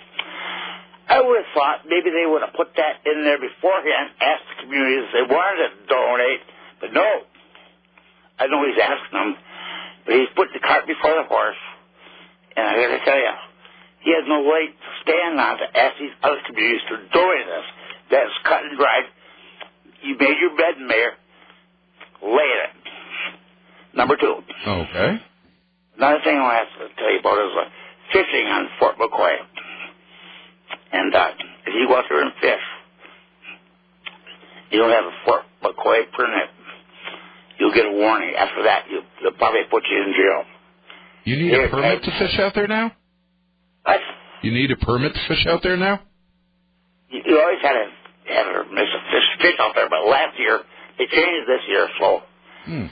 I 1.07 1.21
would 1.21 1.37
have 1.39 1.51
thought 1.53 1.77
maybe 1.87 2.11
they 2.11 2.27
would 2.27 2.41
have 2.41 2.57
put 2.57 2.75
that 2.75 3.05
in 3.05 3.23
there 3.23 3.39
beforehand, 3.39 4.11
asked 4.19 4.49
the 4.49 4.65
communities 4.65 5.07
if 5.07 5.11
they 5.15 5.25
wanted 5.29 5.61
to 5.61 5.69
donate, 5.87 6.41
but 6.81 6.91
no, 6.91 7.23
I 8.37 8.49
know 8.51 8.65
he's 8.67 8.81
asking 8.81 9.15
them, 9.15 9.31
but 10.05 10.13
he's 10.19 10.33
put 10.35 10.51
the 10.51 10.59
cart 10.59 10.85
before 10.85 11.15
the 11.15 11.25
horse. 11.29 11.57
And 12.57 12.65
I 12.65 12.73
got 12.75 12.91
to 12.91 13.01
tell 13.05 13.17
you, 13.17 13.35
he 14.03 14.11
has 14.13 14.25
no 14.27 14.43
leg 14.45 14.73
to 14.73 14.89
stand 15.01 15.39
on 15.39 15.57
to 15.57 15.67
ask 15.73 15.95
these 15.97 16.13
other 16.21 16.41
communities 16.45 16.83
to 16.91 16.95
doing 17.09 17.45
this. 17.45 17.67
That's 18.11 18.31
cut 18.43 18.63
and 18.63 18.77
dried. 18.77 19.05
You 20.03 20.15
made 20.19 20.37
your 20.39 20.55
bed, 20.55 20.79
Mayor. 20.79 21.11
Lay 22.23 22.51
it. 22.63 22.69
Number 23.95 24.15
two. 24.15 24.35
Okay. 24.67 25.21
Another 25.97 26.19
thing 26.23 26.37
I 26.37 26.63
have 26.63 26.89
to 26.89 26.95
tell 26.95 27.11
you 27.11 27.19
about 27.19 27.37
is 27.39 27.53
uh, 27.57 27.69
fishing 28.13 28.45
on 28.47 28.67
Fort 28.79 28.95
McCoy. 28.97 29.35
And 30.93 31.13
uh, 31.13 31.29
if 31.65 31.73
you 31.73 31.87
go 31.87 31.97
out 31.97 32.05
there 32.09 32.21
and 32.21 32.31
fish, 32.39 32.61
you 34.71 34.79
don't 34.79 34.91
have 34.91 35.05
a 35.05 35.15
Fort 35.25 35.41
McCoy 35.63 36.11
permit 36.13 36.49
you'll 37.59 37.73
get 37.73 37.85
a 37.85 37.91
warning. 37.91 38.33
After 38.37 38.63
that, 38.63 38.85
you, 38.89 39.01
they'll 39.21 39.37
probably 39.37 39.61
put 39.69 39.83
you 39.89 39.97
in 39.97 40.13
jail. 40.13 40.43
You 41.25 41.35
need 41.37 41.53
a 41.53 41.69
permit 41.69 42.03
to 42.03 42.11
fish 42.11 42.39
out 42.39 42.53
there 42.55 42.67
now? 42.67 42.91
What? 43.83 43.99
You 44.43 44.51
need 44.51 44.71
a 44.71 44.77
permit 44.77 45.13
to 45.13 45.19
fish 45.27 45.45
out 45.47 45.61
there 45.63 45.77
now? 45.77 45.99
You, 47.09 47.21
you 47.25 47.39
always 47.39 47.59
had 47.61 47.73
to 47.73 47.85
have 48.33 48.47
a 48.47 48.63
miss 48.71 48.89
a 48.89 49.01
fish, 49.11 49.27
fish 49.41 49.57
out 49.59 49.75
there, 49.75 49.89
but 49.89 50.05
last 50.07 50.39
year 50.39 50.61
they 50.97 51.07
changed 51.07 51.45
this 51.47 51.63
year. 51.67 51.87
So 51.99 52.07
hmm. 52.65 52.87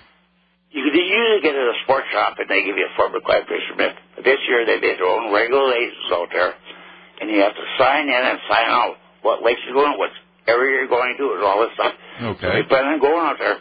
you 0.72 0.82
could 0.84 0.96
usually 0.96 1.42
get 1.42 1.56
at 1.56 1.68
a 1.68 1.78
sports 1.84 2.08
shop 2.12 2.38
and 2.40 2.48
they 2.50 2.64
give 2.64 2.78
you 2.78 2.88
a 2.88 2.94
Fort 2.96 3.12
McCoy 3.12 3.46
fish 3.48 3.66
permit. 3.70 3.96
But 4.16 4.24
this 4.24 4.40
year 4.48 4.66
they 4.66 4.80
made 4.80 5.00
their 5.00 5.10
own 5.10 5.34
regulations 5.34 6.10
out 6.14 6.30
there, 6.32 6.54
and 7.22 7.30
you 7.30 7.42
have 7.42 7.56
to 7.56 7.66
sign 7.78 8.08
in 8.08 8.22
and 8.24 8.40
sign 8.48 8.70
out 8.70 8.96
what 9.22 9.44
lakes 9.44 9.62
you're 9.66 9.76
going, 9.76 9.98
what 9.98 10.12
area 10.48 10.86
you're 10.86 10.92
going 10.92 11.16
to, 11.18 11.26
and 11.36 11.44
all 11.44 11.62
this 11.66 11.74
stuff. 11.74 11.94
Okay. 12.22 12.42
So 12.42 12.48
they 12.54 12.64
plan 12.64 12.86
on 12.86 13.00
going 13.00 13.26
out 13.26 13.38
there 13.40 13.58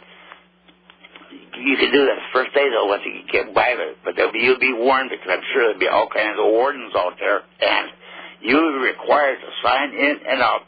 you 1.59 1.77
can 1.77 1.91
do 1.91 2.05
that 2.05 2.19
first 2.33 2.53
day 2.53 2.67
though 2.69 2.87
once 2.87 3.03
you 3.05 3.23
get 3.31 3.53
by 3.53 3.75
it, 3.75 3.97
but 4.03 4.15
there'll 4.15 4.31
be, 4.31 4.39
you'll 4.39 4.59
be 4.59 4.73
warned 4.73 5.09
because 5.09 5.27
I'm 5.29 5.45
sure 5.53 5.71
there'll 5.71 5.79
be 5.79 5.87
all 5.87 6.07
kinds 6.07 6.37
of 6.39 6.45
wardens 6.45 6.91
out 6.95 7.15
there, 7.19 7.43
and 7.61 7.89
you'll 8.41 8.79
be 8.79 8.91
required 8.91 9.39
to 9.39 9.49
sign 9.63 9.93
in 9.93 10.15
and 10.27 10.41
out 10.41 10.67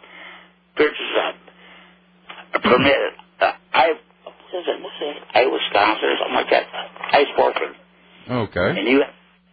purchase 0.78 1.12
that 1.18 1.36
a 2.54 2.60
permit. 2.60 2.96
Uh, 3.42 3.52
I 3.74 3.88
what 4.24 4.36
is 4.54 4.66
it? 4.68 4.78
What's 4.82 5.02
it? 5.02 5.18
I 5.34 5.46
Wisconsin 5.46 6.10
or 6.10 6.18
something 6.22 6.36
like 6.36 6.50
that. 6.52 6.66
I 6.72 7.26
Portland. 7.36 7.76
Okay. 8.30 8.80
And 8.80 8.88
you 8.88 9.04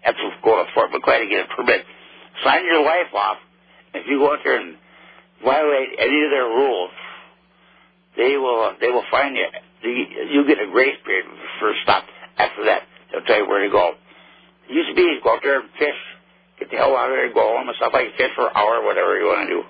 have 0.02 0.16
to 0.16 0.31
go 0.45 0.62
to 0.62 0.71
Fort 0.75 0.90
McCoy 0.90 1.25
to 1.25 1.28
get 1.28 1.47
a 1.47 1.54
permit. 1.54 1.85
Sign 2.45 2.64
your 2.64 2.83
life 2.85 3.12
off. 3.14 3.38
If 3.95 4.07
you 4.09 4.19
go 4.19 4.33
out 4.33 4.40
there 4.45 4.61
and 4.61 4.76
violate 5.45 5.90
any 5.99 6.19
of 6.25 6.31
their 6.31 6.50
rules, 6.50 6.90
they 8.16 8.37
will 8.37 8.75
they 8.81 8.88
will 8.88 9.07
find 9.11 9.37
you 9.37 9.47
you 9.85 10.47
get 10.47 10.59
a 10.59 10.71
grace 10.71 10.97
period 11.04 11.26
for 11.26 11.37
the 11.37 11.52
first 11.61 11.81
stop. 11.83 12.04
After 12.38 12.64
that, 12.64 12.83
they'll 13.12 13.23
tell 13.23 13.38
you 13.38 13.49
where 13.49 13.62
to 13.62 13.71
go. 13.71 13.95
It 14.69 14.75
used 14.75 14.88
to 14.88 14.95
be 14.95 15.02
you 15.02 15.21
go 15.23 15.35
out 15.35 15.40
there 15.43 15.61
and 15.61 15.69
fish, 15.78 16.00
get 16.59 16.71
the 16.71 16.76
hell 16.76 16.97
out 16.97 17.11
of 17.11 17.16
there, 17.16 17.33
go 17.33 17.54
home 17.54 17.69
and 17.69 17.76
stuff 17.76 17.93
like 17.93 18.16
fish 18.16 18.33
for 18.35 18.49
an 18.49 18.57
hour, 18.57 18.83
whatever 18.83 19.19
you 19.19 19.26
want 19.26 19.47
to 19.47 19.54
do. 19.54 19.62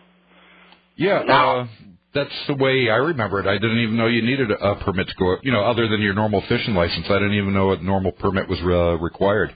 Yeah, 0.96 1.22
now, 1.26 1.60
uh, 1.60 1.66
that's 2.14 2.30
the 2.46 2.54
way 2.54 2.88
I 2.88 2.96
remember 2.96 3.40
it. 3.40 3.46
I 3.46 3.54
didn't 3.54 3.78
even 3.80 3.96
know 3.96 4.06
you 4.06 4.22
needed 4.22 4.50
a, 4.50 4.76
permit 4.76 5.08
to 5.08 5.14
go. 5.18 5.36
You 5.42 5.52
know, 5.52 5.64
other 5.64 5.88
than 5.88 6.00
your 6.00 6.14
normal 6.14 6.42
fishing 6.48 6.74
license, 6.74 7.06
I 7.08 7.14
didn't 7.14 7.34
even 7.34 7.52
know 7.52 7.72
a 7.72 7.82
normal 7.82 8.12
permit 8.12 8.48
was 8.48 8.60
uh, 8.60 8.98
required. 9.02 9.54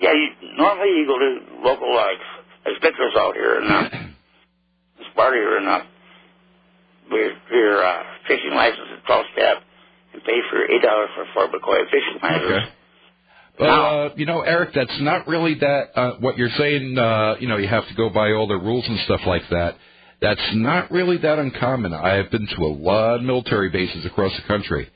Yeah, 0.00 0.12
you, 0.12 0.28
normally 0.56 0.88
you 0.98 1.06
go 1.06 1.18
to 1.18 1.62
local 1.68 1.94
like 1.94 2.18
Stickers 2.78 3.14
out 3.16 3.34
here 3.34 3.60
and 3.60 3.72
uh, 3.72 3.88
Sparta 5.10 5.36
here 5.36 5.56
and 5.56 5.68
uh, 5.68 5.80
your, 7.10 7.32
your 7.50 7.84
uh, 7.84 8.02
fishing 8.26 8.52
license 8.54 8.88
at 8.98 9.06
12 9.06 9.24
step 9.32 9.56
and 10.12 10.22
pay 10.24 10.38
for 10.50 10.64
eight 10.64 10.82
dollars 10.82 11.08
for 11.14 11.24
Fort 11.32 11.50
McCoy 11.50 11.84
fishing 11.86 12.18
license. 12.22 12.44
Okay. 12.44 12.72
Well, 13.60 14.06
uh, 14.06 14.10
you 14.16 14.26
know, 14.26 14.42
Eric, 14.42 14.70
that's 14.74 15.00
not 15.00 15.26
really 15.26 15.54
that. 15.54 15.98
Uh, 15.98 16.12
what 16.20 16.36
you're 16.38 16.50
saying, 16.58 16.96
uh, 16.96 17.36
you 17.40 17.48
know, 17.48 17.56
you 17.56 17.66
have 17.66 17.88
to 17.88 17.94
go 17.94 18.08
by 18.10 18.32
all 18.32 18.46
the 18.46 18.56
rules 18.56 18.84
and 18.86 18.98
stuff 19.00 19.20
like 19.26 19.42
that. 19.50 19.76
That's 20.20 20.40
not 20.54 20.90
really 20.90 21.18
that 21.18 21.38
uncommon. 21.38 21.92
I 21.94 22.14
have 22.14 22.30
been 22.30 22.46
to 22.56 22.62
a 22.64 22.72
lot 22.74 23.16
of 23.16 23.22
military 23.22 23.70
bases 23.70 24.04
across 24.04 24.32
the 24.36 24.42
country, 24.48 24.88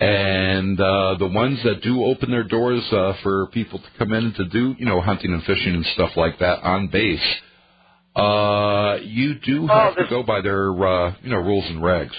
and 0.00 0.80
uh, 0.80 1.14
the 1.18 1.28
ones 1.28 1.60
that 1.62 1.80
do 1.82 2.04
open 2.04 2.30
their 2.30 2.42
doors 2.44 2.82
uh, 2.92 3.12
for 3.22 3.46
people 3.48 3.78
to 3.78 3.84
come 3.98 4.12
in 4.12 4.32
to 4.34 4.44
do, 4.46 4.74
you 4.78 4.86
know, 4.86 5.00
hunting 5.00 5.32
and 5.32 5.44
fishing 5.44 5.74
and 5.74 5.86
stuff 5.94 6.10
like 6.16 6.40
that 6.40 6.60
on 6.64 6.88
base, 6.88 7.20
uh, 8.16 8.98
you 9.02 9.34
do 9.38 9.68
Oh, 9.70 9.74
have 9.74 9.96
to 9.96 10.06
go 10.10 10.22
by 10.24 10.40
their, 10.40 10.70
uh, 10.70 11.14
you 11.22 11.30
know, 11.30 11.38
rules 11.38 11.66
and 11.68 11.78
regs. 11.80 12.14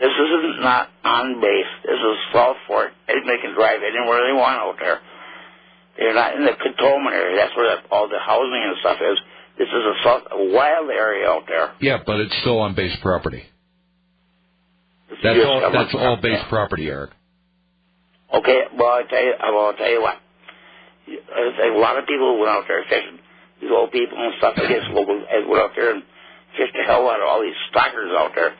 This 0.00 0.10
isn't 0.10 0.60
not 0.62 0.90
on 1.04 1.40
base. 1.40 1.72
This 1.84 1.94
is 1.98 2.16
South 2.34 2.56
Fort. 2.66 2.90
Anybody 3.08 3.38
can 3.40 3.54
drive 3.54 3.80
anywhere 3.86 4.20
they 4.26 4.34
want 4.34 4.58
out 4.58 4.76
there. 4.80 5.00
They're 5.96 6.14
not 6.14 6.34
in 6.34 6.44
the 6.44 6.52
cantonment 6.52 7.14
area. 7.14 7.36
That's 7.36 7.56
where 7.56 7.78
all 7.90 8.08
the 8.08 8.18
housing 8.18 8.62
and 8.66 8.76
stuff 8.80 8.98
is. 9.00 9.18
This 9.58 9.68
is 9.68 9.82
a, 10.04 10.08
a 10.34 10.52
wild 10.52 10.90
area 10.90 11.28
out 11.28 11.44
there. 11.48 11.72
Yeah, 11.80 11.98
but 12.04 12.20
it's 12.20 12.36
still 12.40 12.58
on 12.60 12.74
base 12.74 12.94
property. 13.00 13.42
It's 15.10 15.20
That's 15.22 15.38
all. 15.44 15.72
That's 15.72 15.94
all 15.94 16.16
base 16.20 16.42
property, 16.48 16.88
Eric. 16.88 17.10
Okay, 18.34 18.62
well, 18.76 19.00
I 19.00 19.02
tell 19.08 19.22
you, 19.22 19.34
well, 19.40 19.66
I'll 19.66 19.76
tell 19.76 19.90
you 19.90 20.02
what. 20.02 20.16
A 21.08 21.78
lot 21.78 21.96
of 21.98 22.06
people 22.06 22.38
went 22.38 22.50
out 22.50 22.64
there 22.68 22.84
fishing. 22.88 23.18
These 23.60 23.70
old 23.70 23.92
people 23.92 24.18
and 24.18 24.34
stuff. 24.38 24.54
I 24.56 24.68
guess 24.68 24.82
local 24.90 25.16
went 25.16 25.62
out 25.62 25.70
there 25.74 25.94
and 25.94 26.02
fished 26.58 26.74
the 26.74 26.82
hell 26.84 27.08
out 27.08 27.20
of 27.20 27.28
all 27.28 27.40
these 27.40 27.56
stalkers 27.70 28.10
out 28.18 28.32
there. 28.34 28.54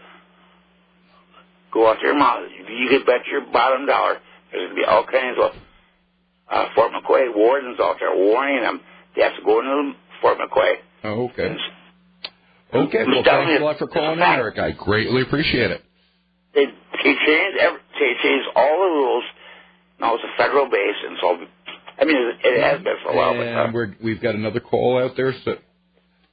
Go 1.73 1.91
out 1.91 1.99
there, 2.01 2.17
mom. 2.17 2.49
You 2.71 2.89
could 2.89 3.05
bet 3.05 3.27
your 3.31 3.43
bottom 3.53 3.87
dollar 3.87 4.19
there's 4.53 4.71
gonna 4.71 4.75
be 4.81 4.85
all 4.85 5.05
kinds 5.05 5.37
of 5.43 5.51
uh, 6.51 6.67
Fort 6.75 6.93
McCoy 6.93 7.35
wardens 7.35 7.79
out 7.81 7.97
there 8.01 8.15
warning 8.15 8.63
them 8.63 8.81
they 9.15 9.23
have 9.23 9.37
to 9.37 9.43
go 9.43 9.61
into 9.61 9.93
Fort 10.21 10.39
McCoy. 10.39 10.75
Oh, 11.05 11.29
okay. 11.31 11.57
Okay. 12.75 13.05
Well, 13.07 13.23
thanks 13.25 13.61
a 13.61 13.65
lot 13.65 13.79
for 13.79 13.87
calling 13.87 14.19
in, 14.19 14.19
it's 14.19 14.19
a 14.19 14.19
fact. 14.19 14.39
Eric. 14.39 14.59
I 14.59 14.71
greatly 14.73 15.23
appreciate 15.23 15.71
it. 15.71 15.83
They 16.55 16.65
they 16.65 17.15
changed 17.27 17.59
every, 17.61 17.81
they 18.01 18.13
changed 18.23 18.49
all 18.57 18.79
the 18.79 18.91
rules. 18.91 19.25
Now 20.01 20.15
it's 20.15 20.25
a 20.25 20.37
federal 20.37 20.67
base, 20.69 20.97
and 21.07 21.17
so 21.21 21.39
I 21.99 22.05
mean 22.05 22.17
it, 22.43 22.63
has 22.63 22.83
been 22.83 22.97
for 23.03 23.13
a 23.13 23.17
while. 23.17 23.35
But, 23.35 23.47
uh, 23.47 23.65
And 23.65 23.75
we're, 23.75 23.95
we've 24.03 24.21
got 24.21 24.35
another 24.35 24.61
call 24.61 24.99
out 25.03 25.17
there, 25.17 25.33
so 25.45 25.57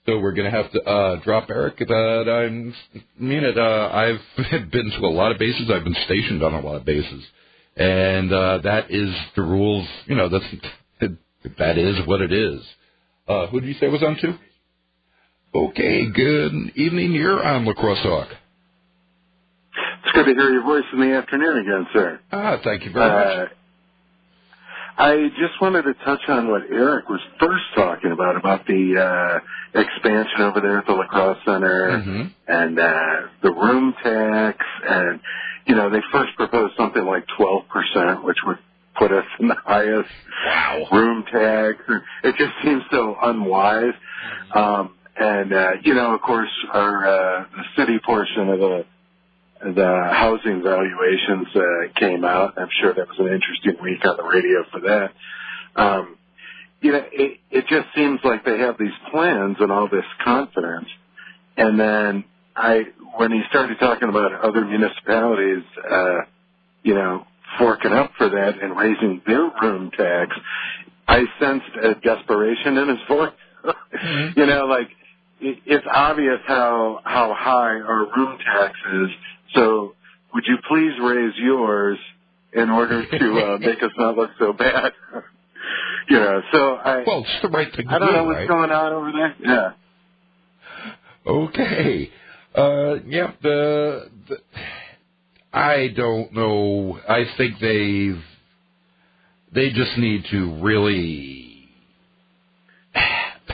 so 0.05 0.19
we're 0.19 0.33
going 0.33 0.51
to 0.51 0.57
have 0.57 0.71
to 0.71 0.81
uh, 0.83 1.15
drop 1.23 1.49
Eric. 1.49 1.75
But 1.79 1.93
I'm 2.29 2.73
I 2.93 2.99
mean 3.23 3.43
it. 3.43 3.57
Uh, 3.57 3.89
I've 3.93 4.71
been 4.71 4.91
to 4.91 5.05
a 5.05 5.07
lot 5.13 5.31
of 5.31 5.39
bases. 5.39 5.69
I've 5.71 5.83
been 5.83 5.95
stationed 6.05 6.43
on 6.43 6.53
a 6.53 6.61
lot 6.61 6.75
of 6.75 6.85
bases, 6.85 7.23
and 7.77 8.33
uh, 8.33 8.57
that 8.63 8.91
is 8.91 9.13
the 9.35 9.43
rules. 9.43 9.87
You 10.07 10.15
know, 10.15 10.29
that's 10.29 10.45
that 11.59 11.77
is 11.77 12.07
what 12.07 12.21
it 12.21 12.33
is. 12.33 12.61
Uh, 13.27 13.47
who 13.47 13.61
did 13.61 13.67
you 13.67 13.75
say 13.75 13.87
was 13.87 14.03
on 14.03 14.17
two? 14.19 14.33
Okay, 15.53 16.09
good 16.09 16.51
evening. 16.75 17.11
You're 17.11 17.43
on 17.43 17.65
La 17.65 17.73
Crosse 17.73 18.01
Talk. 18.01 18.27
It's 20.03 20.11
good 20.13 20.25
to 20.25 20.33
hear 20.33 20.51
your 20.51 20.63
voice 20.63 20.83
in 20.91 20.99
the 20.99 21.15
afternoon 21.15 21.57
again, 21.59 21.87
sir. 21.93 22.19
Ah, 22.31 22.57
thank 22.63 22.83
you 22.85 22.91
very 22.91 23.09
much. 23.09 23.49
Uh, 23.49 23.53
I 24.95 25.27
just 25.39 25.59
wanted 25.61 25.83
to 25.83 25.93
touch 26.05 26.21
on 26.27 26.49
what 26.49 26.63
Eric 26.71 27.07
was 27.09 27.19
first 27.39 27.63
talking 27.75 28.11
about, 28.11 28.35
about 28.35 28.65
the 28.65 28.97
uh, 28.97 29.79
expansion 29.79 30.41
over 30.41 30.59
there 30.59 30.79
at 30.79 30.85
the 30.87 30.93
La 30.93 31.05
Crosse 31.07 31.37
Center 31.45 31.99
Mhm. 31.99 32.31
and 32.47 32.79
uh, 32.79 33.27
the 33.43 33.51
room 33.51 33.93
tax. 34.03 34.57
And, 34.87 35.19
you 35.67 35.75
know, 35.75 35.89
they 35.89 36.01
first 36.11 36.35
proposed 36.35 36.75
something 36.77 37.03
like 37.05 37.25
12%, 37.39 38.23
which 38.23 38.37
would 38.45 38.57
put 38.95 39.11
us 39.11 39.25
in 39.39 39.47
the 39.47 39.55
highest 39.65 40.09
Wow. 40.45 40.87
room 40.91 41.23
tax. 41.31 41.77
It 42.23 42.35
just 42.37 42.53
seems 42.63 42.83
so 42.91 43.17
unwise. 43.21 43.93
Um, 44.53 44.95
and, 45.15 45.53
uh, 45.53 45.71
you 45.83 45.93
know, 45.93 46.13
of 46.15 46.21
course, 46.21 46.49
our 46.71 47.07
uh, 47.07 47.45
the 47.55 47.63
city 47.77 47.99
portion 48.05 48.49
of 48.49 48.59
the 48.59 48.85
the 49.63 50.09
housing 50.11 50.61
valuations 50.61 51.47
uh, 51.55 51.99
came 51.99 52.25
out. 52.25 52.55
I'm 52.57 52.67
sure 52.81 52.93
that 52.93 53.07
was 53.07 53.17
an 53.19 53.27
interesting 53.27 53.81
week 53.81 54.03
on 54.05 54.17
the 54.17 54.23
radio 54.23 54.63
for 54.71 54.81
that. 54.81 55.11
Um, 55.81 56.17
you 56.81 56.91
know, 56.91 57.03
it, 57.11 57.39
it 57.49 57.65
just 57.67 57.87
seems 57.95 58.19
like 58.25 58.43
they 58.43 58.59
have 58.59 58.77
these 58.77 58.91
plans 59.09 59.57
and 59.59 59.71
all 59.71 59.87
this 59.87 60.05
confidence, 60.23 60.87
and 61.55 61.79
then 61.79 62.25
I, 62.55 62.83
when 63.15 63.31
he 63.31 63.41
started 63.49 63.79
talking 63.79 64.09
about 64.09 64.33
other 64.43 64.65
municipalities, 64.65 65.63
uh, 65.89 66.21
you 66.83 66.95
know, 66.95 67.25
forking 67.57 67.93
up 67.93 68.11
for 68.17 68.29
that 68.29 68.61
and 68.61 68.75
raising 68.75 69.21
their 69.25 69.49
room 69.61 69.91
tax, 69.91 70.35
I 71.07 71.23
sensed 71.39 71.75
a 71.81 71.95
desperation 71.95 72.77
in 72.77 72.89
his 72.89 72.99
voice. 73.07 73.31
You 74.35 74.47
know, 74.47 74.65
like 74.65 74.89
it's 75.65 75.85
obvious 75.93 76.39
how 76.47 77.01
how 77.03 77.33
high 77.37 77.79
our 77.79 78.05
room 78.15 78.37
tax 78.39 78.77
is. 78.93 79.09
So, 79.55 79.95
would 80.33 80.45
you 80.47 80.57
please 80.67 80.93
raise 81.01 81.33
yours 81.37 81.97
in 82.53 82.69
order 82.69 83.05
to 83.05 83.39
uh, 83.39 83.57
make 83.59 83.81
us 83.83 83.91
not 83.97 84.17
look 84.17 84.31
so 84.39 84.53
bad? 84.53 84.93
you 86.09 86.17
know, 86.17 86.41
so 86.51 86.75
I 86.75 87.03
Well, 87.05 87.19
it's 87.19 87.41
the 87.41 87.49
right 87.49 87.73
thing 87.75 87.87
I 87.89 87.99
don't 87.99 88.09
do, 88.09 88.13
know 88.13 88.23
what's 88.25 88.37
right? 88.39 88.47
going 88.47 88.71
on 88.71 88.93
over 88.93 89.11
there. 89.11 89.35
Yeah. 89.43 89.71
Okay. 91.25 92.11
Uh, 92.55 92.95
yeah, 93.07 93.31
the, 93.41 94.09
the 94.29 94.37
I 95.51 95.87
don't 95.95 96.33
know. 96.33 96.99
I 97.07 97.25
think 97.37 97.55
they've 97.59 98.21
they 99.53 99.69
just 99.69 99.97
need 99.97 100.25
to 100.31 100.59
really 100.61 101.52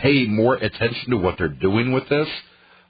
pay 0.01 0.25
more 0.25 0.55
attention 0.55 1.11
to 1.11 1.17
what 1.17 1.37
they're 1.37 1.47
doing 1.49 1.91
with 1.91 2.07
this. 2.09 2.27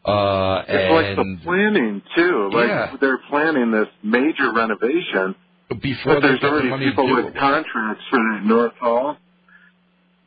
Uh, 0.05 0.63
It's 0.67 0.91
like 0.91 1.15
the 1.15 1.37
planning 1.43 2.01
too. 2.15 2.49
Like 2.53 2.67
Yeah. 2.69 2.95
they're 3.01 3.19
planning 3.29 3.71
this 3.71 3.87
major 4.03 4.51
renovation, 4.53 5.35
before 5.81 6.15
but 6.15 6.21
there's 6.23 6.39
get 6.39 6.41
the 6.41 6.69
already 6.69 6.85
people 6.89 7.13
with 7.13 7.35
contracts 7.35 8.03
for 8.09 8.17
that 8.17 8.41
North 8.45 8.73
Hall, 8.79 9.17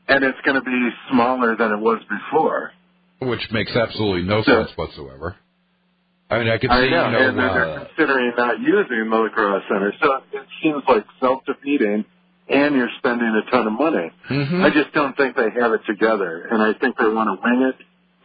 and 0.08 0.24
it's 0.24 0.38
going 0.44 0.56
to 0.56 0.62
be 0.64 0.90
smaller 1.10 1.56
than 1.56 1.72
it 1.72 1.78
was 1.80 2.00
before. 2.08 2.72
which 3.20 3.50
makes 3.52 3.74
absolutely 3.76 4.22
no 4.24 4.42
So- 4.42 4.64
sense 4.64 4.76
whatsoever. 4.76 5.36
I 6.28 6.38
mean, 6.38 6.48
I 6.48 6.58
could 6.58 6.70
see, 6.70 6.76
I 6.76 6.88
know, 6.88 7.06
you 7.06 7.12
know, 7.12 7.28
and 7.28 7.38
they're, 7.38 7.48
they're 7.52 7.64
uh, 7.68 7.84
considering 7.84 8.32
not 8.36 8.58
using 8.58 9.10
the 9.10 9.16
La 9.16 9.28
Crosse 9.28 9.62
Center. 9.68 9.92
So 10.02 10.22
it 10.32 10.46
seems 10.62 10.82
like 10.88 11.04
self-defeating, 11.20 12.04
and 12.52 12.76
you're 12.76 12.90
spending 12.98 13.28
a 13.46 13.50
ton 13.50 13.66
of 13.66 13.72
money. 13.72 14.10
mhm. 14.30 14.62
I 14.62 14.70
just 14.70 14.92
don't 14.92 15.16
think 15.16 15.36
they 15.36 15.50
have 15.60 15.72
it 15.72 15.80
together, 15.86 16.46
and 16.50 16.62
I 16.62 16.72
think 16.74 16.96
they 16.98 17.08
want 17.08 17.28
to 17.32 17.42
wing 17.42 17.62
it, 17.70 17.76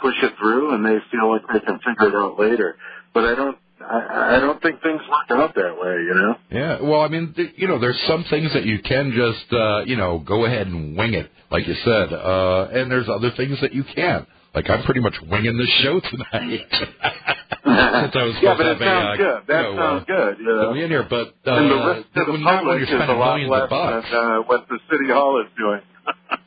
push 0.01 0.15
it 0.21 0.33
through, 0.39 0.73
and 0.75 0.85
they 0.85 0.97
feel 1.11 1.31
like 1.31 1.41
they 1.51 1.59
can 1.59 1.79
figure 1.79 2.09
it 2.09 2.15
out 2.15 2.39
later. 2.39 2.75
But 3.13 3.23
I 3.25 3.35
don't, 3.35 3.57
I, 3.81 4.35
I 4.35 4.39
don't 4.39 4.61
think 4.61 4.81
things 4.81 5.01
work 5.09 5.39
out 5.39 5.55
that 5.55 5.75
way. 5.81 5.93
You 6.07 6.13
know? 6.13 6.35
Yeah, 6.51 6.81
well, 6.81 7.01
I 7.01 7.07
mean, 7.07 7.33
th- 7.35 7.53
you 7.55 7.67
know, 7.67 7.79
there's 7.79 7.99
some 8.07 8.23
things 8.29 8.53
that 8.53 8.65
you 8.65 8.79
can 8.79 9.11
just, 9.15 9.53
uh, 9.53 9.83
you 9.85 9.95
know, 9.95 10.19
go 10.19 10.45
ahead 10.45 10.67
and 10.67 10.97
wing 10.97 11.13
it, 11.13 11.31
like 11.51 11.67
you 11.67 11.75
said, 11.85 12.11
uh, 12.13 12.67
and 12.73 12.91
there's 12.91 13.07
other 13.09 13.31
things 13.37 13.59
that 13.61 13.73
you 13.73 13.83
can't. 13.95 14.27
Like 14.57 14.71
I'm 14.71 14.83
pretty 14.85 15.01
much 15.01 15.13
winging 15.29 15.55
this 15.55 15.69
show 15.83 15.99
tonight. 15.99 16.65
Since 16.71 18.15
I 18.15 18.23
was 18.23 18.35
yeah, 18.41 18.55
but 18.57 18.65
it 18.65 18.69
have 18.69 18.81
a, 18.81 18.85
sounds 18.85 19.13
uh, 19.13 19.17
good. 19.17 19.41
That 19.45 19.69
you 19.69 19.75
know, 19.75 19.77
sounds 19.77 20.01
uh, 20.01 20.05
good. 20.05 20.37
You 20.39 20.45
know? 20.45 20.73
in 20.73 20.89
here, 20.89 21.05
but 21.07 21.27
uh, 21.45 21.57
and 21.57 21.69
the 21.69 21.75
risk 21.75 22.13
to 22.15 22.25
the 22.25 22.31
when, 22.31 22.43
public 22.43 22.81
is 22.81 22.89
a 22.89 23.13
lot 23.13 23.39
less 23.39 23.69
bucks. 23.69 24.07
than 24.09 24.19
uh, 24.19 24.39
what 24.47 24.67
the 24.67 24.79
city 24.89 25.13
hall 25.13 25.43
is 25.45 25.51
doing. 25.57 25.81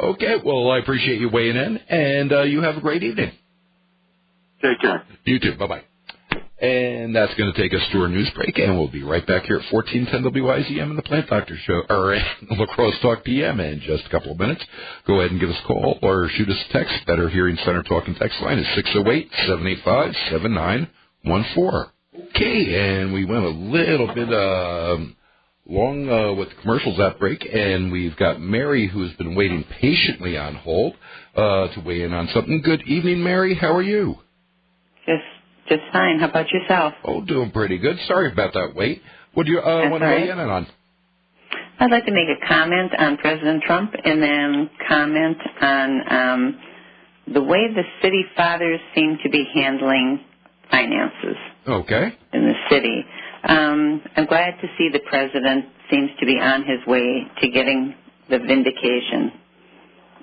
Okay, 0.00 0.36
well, 0.44 0.70
I 0.70 0.78
appreciate 0.78 1.20
you 1.20 1.28
weighing 1.28 1.56
in, 1.56 1.76
and 1.76 2.32
uh, 2.32 2.42
you 2.42 2.62
have 2.62 2.76
a 2.76 2.80
great 2.80 3.02
evening. 3.02 3.32
Take 4.62 4.78
care. 4.80 5.02
You 5.24 5.40
too. 5.40 5.56
Bye 5.58 5.66
bye. 5.66 5.82
And 6.60 7.14
that's 7.14 7.32
going 7.34 7.52
to 7.52 7.60
take 7.60 7.72
us 7.72 7.86
to 7.92 8.00
our 8.00 8.08
news 8.08 8.28
break, 8.34 8.58
and 8.58 8.76
we'll 8.76 8.88
be 8.88 9.04
right 9.04 9.24
back 9.24 9.44
here 9.44 9.58
at 9.58 9.72
1410 9.72 10.42
WIZM 10.42 10.90
in 10.90 10.96
the 10.96 11.02
Plant 11.02 11.28
Doctor 11.28 11.56
Show, 11.56 11.84
or 11.88 12.18
La 12.50 12.66
Crosse 12.66 12.98
Talk 13.00 13.22
PM 13.22 13.60
in 13.60 13.78
just 13.80 14.04
a 14.06 14.08
couple 14.08 14.32
of 14.32 14.40
minutes. 14.40 14.64
Go 15.06 15.20
ahead 15.20 15.30
and 15.30 15.38
give 15.38 15.50
us 15.50 15.58
a 15.62 15.66
call 15.68 16.00
or 16.02 16.28
shoot 16.30 16.48
us 16.48 16.64
a 16.68 16.72
text. 16.72 16.94
Better 17.06 17.28
Hearing 17.28 17.56
Center 17.64 17.84
Talk 17.84 18.08
and 18.08 18.16
Text 18.16 18.40
line 18.40 18.58
is 18.58 18.66
608-785-7914. 19.46 21.90
Okay, 22.30 23.00
and 23.00 23.12
we 23.12 23.24
went 23.24 23.44
a 23.44 23.50
little 23.50 24.12
bit 24.12 24.34
um, 24.34 25.14
long 25.64 26.10
uh, 26.10 26.32
with 26.34 26.48
the 26.48 26.56
commercials 26.56 26.98
at 26.98 27.20
break, 27.20 27.48
and 27.52 27.92
we've 27.92 28.16
got 28.16 28.40
Mary 28.40 28.88
who's 28.88 29.12
been 29.12 29.36
waiting 29.36 29.62
patiently 29.80 30.36
on 30.36 30.56
hold 30.56 30.96
uh, 31.36 31.68
to 31.68 31.80
weigh 31.86 32.02
in 32.02 32.12
on 32.12 32.26
something. 32.34 32.62
Good 32.62 32.82
evening, 32.82 33.22
Mary. 33.22 33.54
How 33.54 33.76
are 33.76 33.82
you? 33.82 34.16
Just 35.06 35.22
just 35.68 35.82
fine. 35.92 36.18
How 36.20 36.28
about 36.28 36.50
yourself? 36.50 36.94
Oh, 37.04 37.22
doing 37.24 37.50
pretty 37.50 37.78
good. 37.78 37.96
Sorry 38.06 38.30
about 38.32 38.52
that 38.54 38.72
wait. 38.74 39.02
Would 39.36 39.46
you 39.46 39.60
uh, 39.60 39.88
want 39.90 40.02
to 40.02 40.06
weigh 40.08 40.28
in 40.30 40.38
on? 40.38 40.66
I'd 41.80 41.90
like 41.90 42.06
to 42.06 42.12
make 42.12 42.28
a 42.28 42.46
comment 42.46 42.92
on 42.98 43.16
President 43.18 43.62
Trump 43.62 43.92
and 44.04 44.20
then 44.22 44.70
comment 44.88 45.36
on 45.60 46.12
um, 46.12 46.58
the 47.32 47.42
way 47.42 47.68
the 47.72 47.84
city 48.02 48.24
fathers 48.36 48.80
seem 48.94 49.18
to 49.22 49.30
be 49.30 49.44
handling 49.54 50.20
finances 50.70 51.36
Okay. 51.68 52.08
in 52.32 52.42
the 52.44 52.54
city. 52.70 53.04
Um, 53.44 54.02
I'm 54.16 54.26
glad 54.26 54.54
to 54.60 54.66
see 54.76 54.88
the 54.92 55.00
president 55.08 55.66
seems 55.90 56.10
to 56.18 56.26
be 56.26 56.38
on 56.40 56.62
his 56.64 56.84
way 56.86 57.24
to 57.40 57.48
getting 57.48 57.94
the 58.28 58.38
vindication 58.40 59.32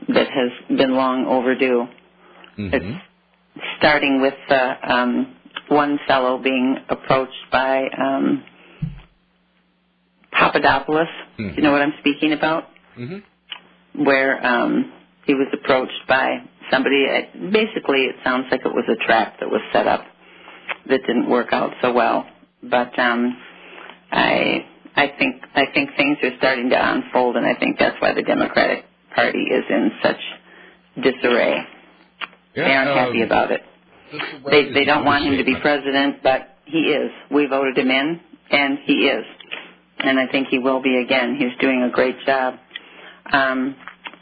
that 0.10 0.28
has 0.30 0.78
been 0.78 0.94
long 0.96 1.26
overdue. 1.26 1.86
hmm 2.58 2.70
It's 2.74 3.02
starting 3.78 4.22
with 4.22 4.34
uh, 4.50 4.74
um, 4.84 5.35
one 5.70 6.00
fellow 6.08 6.38
being 6.42 6.78
approached 6.90 7.46
by 7.52 7.88
um, 7.98 8.44
Papadopoulos. 10.32 11.08
Do 11.38 11.44
you 11.56 11.62
know 11.62 11.72
what 11.72 11.82
I'm 11.82 11.94
speaking 12.00 12.34
about? 12.34 12.66
hmm 12.96 13.18
Where 13.96 14.46
um, 14.46 14.92
he 15.26 15.34
was 15.34 15.48
approached 15.54 16.02
by 16.08 16.38
somebody. 16.72 17.06
uh, 17.08 17.50
Basically, 17.52 18.02
it 18.06 18.16
sounds 18.24 18.46
like 18.52 18.62
it 18.66 18.74
was 18.74 18.86
a 18.90 19.06
trap 19.06 19.40
that 19.40 19.50
was 19.50 19.62
set 19.74 19.88
up 19.88 20.06
that 20.90 21.02
didn't 21.08 21.30
work 21.30 21.48
out 21.52 21.72
so 21.82 21.92
well. 21.94 22.28
But 22.64 22.98
um, 23.00 23.38
I, 24.12 24.66
I 24.96 25.08
think 25.20 25.44
I 25.56 25.66
think 25.74 25.92
things 25.98 26.18
are 26.24 26.32
starting 26.38 26.70
to 26.72 26.76
unfold, 26.94 27.36
and 27.38 27.46
I 27.46 27.56
think 27.60 27.78
that's 27.80 28.00
why 28.02 28.14
the 28.14 28.24
Democratic 28.24 28.86
Party 29.16 29.40
is 29.44 29.64
in 29.70 29.92
such 30.04 30.20
disarray. 31.04 31.58
Yeah, 32.56 32.64
they 32.68 32.74
aren't 32.74 32.98
happy 32.98 33.22
um, 33.22 33.26
about 33.28 33.52
it. 33.52 33.62
They 34.50 34.72
they 34.72 34.86
don't 34.86 35.06
want 35.06 35.26
him 35.26 35.38
to 35.38 35.44
be 35.44 35.56
president, 35.62 36.24
but 36.24 36.58
he 36.66 36.80
is. 36.80 37.12
We 37.32 37.46
voted 37.48 37.78
him 37.78 37.90
in, 37.90 38.20
and 38.52 38.80
he 38.86 39.08
is, 39.08 39.26
and 40.00 40.20
I 40.20 40.28
think 40.32 40.48
he 40.50 40.60
will 40.60 40.82
be 40.82 40.98
again. 40.98 41.36
He's 41.38 41.58
doing 41.60 41.84
a 41.84 41.90
great 41.90 42.16
job. 42.26 42.56
Um, 43.32 43.76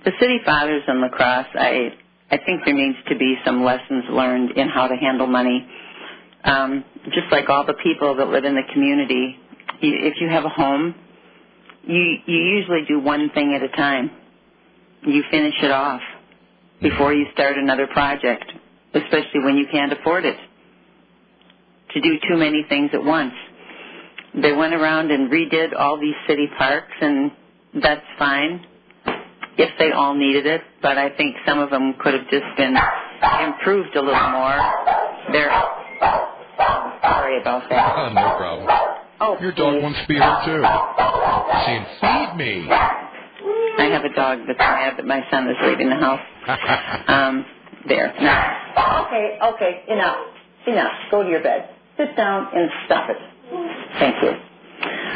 the 0.06 0.12
city 0.20 0.40
fathers 0.46 0.84
in 0.88 1.02
La 1.02 1.10
Crosse, 1.10 1.48
I 1.56 1.94
I 2.32 2.38
think 2.38 2.62
there 2.66 2.74
needs 2.74 2.98
to 3.10 3.18
be 3.18 3.36
some 3.46 3.64
lessons 3.64 4.06
learned 4.10 4.52
in 4.58 4.68
how 4.70 4.88
to 4.88 4.96
handle 4.96 5.28
money. 5.28 5.68
Um, 6.44 6.84
just 7.06 7.32
like 7.32 7.50
all 7.50 7.66
the 7.66 7.76
people 7.84 8.16
that 8.16 8.28
live 8.28 8.44
in 8.44 8.56
the 8.56 8.64
community, 8.74 9.38
you, 9.80 9.94
if 10.02 10.16
you 10.20 10.28
have 10.30 10.44
a 10.44 10.50
home, 10.50 10.96
you 11.84 12.18
you 12.26 12.38
usually 12.38 12.86
do 12.88 13.00
one 13.00 13.30
thing 13.34 13.54
at 13.56 13.64
a 13.64 13.70
time. 13.76 14.12
You 15.06 15.24
finish 15.30 15.56
it 15.62 15.72
off 15.72 16.02
before 16.82 17.14
you 17.14 17.26
start 17.34 17.58
another 17.58 17.88
project, 17.88 18.46
especially 18.94 19.42
when 19.44 19.58
you 19.58 19.66
can't 19.72 19.92
afford 19.94 20.26
it. 20.26 20.38
To 21.94 22.02
do 22.02 22.18
too 22.28 22.38
many 22.38 22.66
things 22.70 22.90
at 22.94 23.04
once. 23.04 23.34
They 24.36 24.52
went 24.52 24.74
around 24.74 25.12
and 25.12 25.30
redid 25.32 25.78
all 25.78 26.00
these 26.00 26.16
city 26.28 26.48
parks, 26.58 26.94
and 27.02 27.32
that's 27.82 28.02
fine 28.18 28.66
if 29.58 29.70
they 29.78 29.92
all 29.92 30.16
needed 30.16 30.48
it, 30.48 30.62
but 30.82 30.98
I 30.98 31.16
think 31.16 31.36
some 31.46 31.60
of 31.60 31.70
them 31.70 31.94
could 32.00 32.16
have 32.16 32.28
just 32.32 32.46
been 32.58 32.76
improved 33.46 33.96
a 33.96 34.02
little 34.02 34.30
more. 34.32 34.58
They're 35.32 35.52
sorry 36.58 37.40
about 37.42 37.70
that. 37.70 37.94
Oh, 37.96 38.10
no 38.10 38.38
problem. 38.38 38.68
Oh, 39.22 39.38
Your 39.40 39.52
dog 39.54 39.76
please. 39.76 39.84
wants 39.84 40.00
to 40.02 40.08
be 40.08 40.16
here 40.16 40.38
too. 40.46 40.64
Saying, 41.66 41.86
feed 42.02 42.36
me. 42.36 42.68
I 43.78 43.90
have 43.94 44.04
a 44.04 44.14
dog 44.16 44.40
that's 44.48 44.58
mad 44.60 44.98
that 44.98 45.06
my 45.06 45.22
son 45.30 45.48
is 45.48 45.56
leaving 45.64 45.90
the 45.90 45.96
house. 45.96 46.20
Um, 47.08 47.46
there. 47.88 48.14
Now. 48.22 49.06
Okay, 49.08 49.38
okay, 49.54 49.84
enough. 49.94 50.18
Enough. 50.68 50.92
Go 51.12 51.24
to 51.24 51.30
your 51.30 51.44
bed. 51.44 51.70
Sit 51.98 52.16
down 52.18 52.48
and 52.56 52.70
stop 52.86 53.10
it. 53.10 53.18
Thank 54.00 54.16
you. 54.24 54.32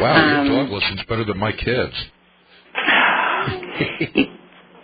wow, 0.02 0.40
Um, 0.42 0.48
your 0.48 0.64
dog 0.66 0.72
listens 0.74 1.02
better 1.10 1.24
than 1.26 1.38
my 1.38 1.52
kids. 1.52 1.94
he, 3.78 4.32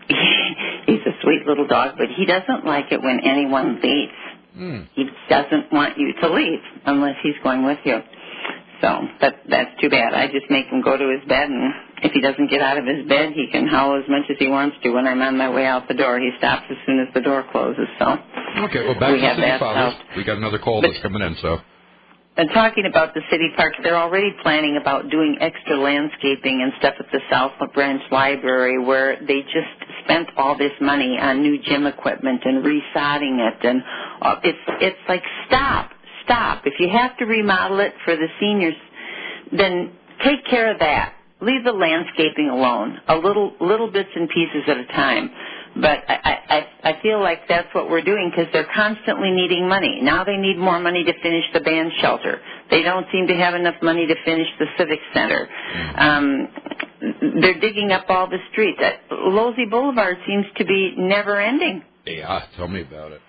he's 0.88 1.02
a 1.06 1.14
sweet 1.22 1.46
little 1.46 1.68
dog, 1.68 1.96
but 1.98 2.08
he 2.16 2.26
doesn't 2.26 2.66
like 2.66 2.92
it 2.92 3.02
when 3.02 3.20
anyone 3.24 3.80
leaves. 3.82 4.12
Hmm. 4.56 4.80
He 4.96 5.06
doesn't 5.30 5.72
want 5.72 5.98
you 5.98 6.14
to 6.22 6.30
leave 6.34 6.60
unless 6.86 7.16
he's 7.24 7.36
going 7.44 7.66
with 7.66 7.80
you. 7.86 8.00
So 8.82 9.08
that 9.22 9.36
that's 9.50 9.80
too 9.82 9.90
bad. 9.90 10.14
I 10.14 10.28
just 10.28 10.46
make 10.50 10.66
him 10.68 10.82
go 10.82 10.98
to 10.98 11.10
his 11.18 11.28
bed, 11.28 11.50
and 11.50 11.74
if 12.04 12.12
he 12.12 12.22
doesn't 12.22 12.50
get 12.50 12.62
out 12.62 12.78
of 12.78 12.86
his 12.86 13.08
bed, 13.08 13.34
he 13.34 13.48
can 13.52 13.68
howl 13.68 13.98
as 13.98 14.08
much 14.10 14.24
as 14.30 14.36
he 14.40 14.48
wants 14.48 14.76
to. 14.84 14.90
When 14.92 15.08
I'm 15.08 15.22
on 15.22 15.38
my 15.38 15.50
way 15.50 15.66
out 15.66 15.88
the 15.88 15.94
door, 15.94 16.20
he 16.20 16.32
stops 16.38 16.66
as 16.70 16.78
soon 16.86 17.00
as 17.00 17.14
the 17.14 17.22
door 17.22 17.44
closes. 17.52 17.88
So 18.00 18.06
Okay, 18.68 18.84
well, 18.86 19.00
back 19.00 19.12
We 19.14 19.22
to 19.22 19.28
have 19.28 19.38
City 19.38 19.58
Fathers. 19.60 19.94
out. 19.96 20.18
We 20.18 20.24
got 20.24 20.38
another 20.38 20.60
call 20.60 20.82
But- 20.82 20.92
that's 20.92 21.02
coming 21.02 21.22
in, 21.22 21.36
so. 21.42 21.60
And 22.36 22.50
talking 22.52 22.88
about 22.88 23.14
the 23.14 23.22
city 23.30 23.52
parks, 23.56 23.78
they're 23.84 23.96
already 23.96 24.32
planning 24.42 24.76
about 24.82 25.12
doing 25.12 25.38
extra 25.40 25.76
landscaping 25.78 26.64
and 26.64 26.74
stuff 26.80 26.96
at 27.00 27.06
the 27.12 27.20
South 27.30 27.52
Branch 27.76 28.02
Library 28.12 28.80
where 28.80 29.18
they 29.22 29.42
just 29.44 29.70
spent 30.04 30.30
all 30.36 30.56
this 30.58 30.72
money 30.82 31.20
on 31.22 31.44
new 31.44 31.60
gym 31.62 31.86
equipment 31.86 32.42
and 32.44 32.66
resodding 32.66 33.38
it 33.40 33.64
and 33.64 33.84
uh, 34.24 34.36
it's 34.44 34.58
it's 34.82 34.98
like 35.08 35.22
stop, 35.46 35.92
stop. 36.26 36.66
If 36.66 36.80
you 36.80 36.90
have 36.90 37.16
to 37.18 37.26
remodel 37.26 37.80
it 37.82 37.94
for 38.04 38.16
the 38.16 38.28
seniors, 38.40 38.76
then 39.52 39.92
take 40.24 40.44
care 40.46 40.72
of 40.74 40.80
that. 40.80 41.14
Leave 41.44 41.64
the 41.64 41.72
landscaping 41.74 42.50
alone, 42.50 43.00
a 43.08 43.16
little 43.18 43.54
little 43.60 43.92
bits 43.92 44.10
and 44.16 44.30
pieces 44.30 44.64
at 44.68 44.78
a 44.78 44.86
time. 44.88 45.30
But 45.76 46.00
I, 46.08 46.38
I, 46.84 46.92
I 46.92 47.02
feel 47.02 47.20
like 47.20 47.48
that's 47.50 47.68
what 47.74 47.90
we're 47.90 48.04
doing 48.04 48.30
because 48.30 48.46
they're 48.54 48.70
constantly 48.76 49.32
needing 49.32 49.68
money. 49.68 50.00
Now 50.04 50.24
they 50.24 50.38
need 50.38 50.58
more 50.58 50.80
money 50.80 51.04
to 51.04 51.14
finish 51.24 51.44
the 51.52 51.62
band 51.62 51.92
shelter. 52.00 52.40
They 52.70 52.84
don't 52.84 53.08
seem 53.12 53.26
to 53.28 53.36
have 53.36 53.56
enough 53.56 53.82
money 53.82 54.06
to 54.06 54.16
finish 54.24 54.48
the 54.60 54.68
civic 54.78 55.00
center. 55.16 55.50
Um, 55.98 56.48
they're 57.42 57.60
digging 57.60 57.92
up 57.92 58.06
all 58.10 58.28
the 58.30 58.38
streets. 58.52 58.80
Uh, 58.80 59.16
Losey 59.16 59.66
Boulevard 59.70 60.18
seems 60.28 60.46
to 60.58 60.64
be 60.66 60.94
never 60.98 61.40
ending. 61.42 61.84
Yeah, 62.06 62.46
tell 62.58 62.68
me 62.68 62.82
about 62.82 63.12
it. 63.12 63.22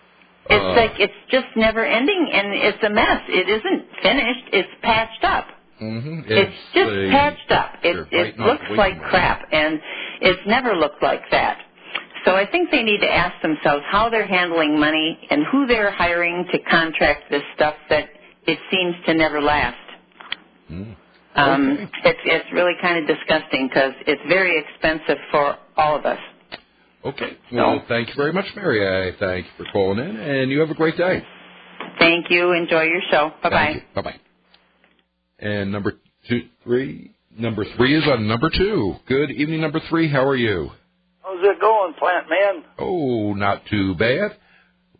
It's 0.50 0.62
Uh, 0.62 0.76
like 0.76 1.00
it's 1.00 1.14
just 1.30 1.46
never 1.56 1.82
ending, 1.84 2.30
and 2.30 2.52
it's 2.52 2.82
a 2.84 2.90
mess. 2.90 3.22
It 3.28 3.48
isn't 3.48 3.86
finished. 4.02 4.44
It's 4.52 4.68
patched 4.82 5.24
up. 5.24 5.46
Mhm, 5.84 6.24
It's, 6.26 6.56
just 6.74 6.90
a- 6.90 7.10
patched 7.10 7.52
up. 7.52 7.74
It, 7.82 7.96
it 8.12 8.38
looks 8.38 8.64
like 8.76 9.00
crap, 9.10 9.42
and 9.52 9.80
it's 10.20 10.40
never 10.46 10.74
looked 10.74 11.02
like 11.02 11.22
that. 11.30 11.58
So 12.24 12.34
I 12.36 12.46
think 12.50 12.70
they 12.70 12.82
need 12.82 13.00
to 13.00 13.10
ask 13.12 13.40
themselves 13.42 13.84
how 13.88 14.08
they're 14.08 14.26
handling 14.26 14.78
money 14.80 15.18
and 15.30 15.44
who 15.52 15.66
they're 15.66 15.90
hiring 15.90 16.46
to 16.52 16.58
contract 16.70 17.30
this 17.30 17.42
stuff 17.54 17.74
that 17.90 18.08
it 18.46 18.58
seems 18.70 18.94
to 19.06 19.14
never 19.14 19.42
last. 19.42 19.76
Mm. 20.70 20.96
Um, 21.36 21.78
it's, 22.04 22.20
it's 22.24 22.52
really 22.52 22.74
kind 22.80 22.98
of 22.98 23.06
disgusting 23.08 23.68
because 23.68 23.92
it's 24.06 24.22
very 24.28 24.58
expensive 24.58 25.18
for 25.30 25.56
all 25.76 25.96
of 25.96 26.06
us. 26.06 26.18
Okay. 27.04 27.36
Well, 27.52 27.84
thank 27.88 28.08
you 28.08 28.14
very 28.16 28.32
much, 28.32 28.46
Mary. 28.56 28.80
I 28.86 29.16
thank 29.18 29.46
you 29.46 29.64
for 29.64 29.70
calling 29.72 29.98
in, 29.98 30.16
and 30.16 30.50
you 30.50 30.60
have 30.60 30.70
a 30.70 30.74
great 30.74 30.96
day. 30.96 31.22
Thank 31.98 32.30
you. 32.30 32.52
Enjoy 32.52 32.82
your 32.82 33.02
show. 33.10 33.32
Bye 33.42 33.50
bye. 33.50 33.82
Bye 33.94 34.02
bye. 34.02 34.20
And 35.44 35.70
number 35.70 35.92
two, 36.26 36.40
three, 36.62 37.12
number 37.36 37.66
three 37.76 37.94
is 37.98 38.04
on 38.08 38.26
number 38.26 38.48
two. 38.48 38.94
Good 39.06 39.30
evening, 39.30 39.60
number 39.60 39.78
three. 39.90 40.10
How 40.10 40.26
are 40.26 40.36
you? 40.36 40.70
How's 41.22 41.44
it 41.44 41.60
going, 41.60 41.92
Plant 41.98 42.30
Man? 42.30 42.64
Oh, 42.78 43.34
not 43.34 43.60
too 43.70 43.94
bad. 43.94 44.38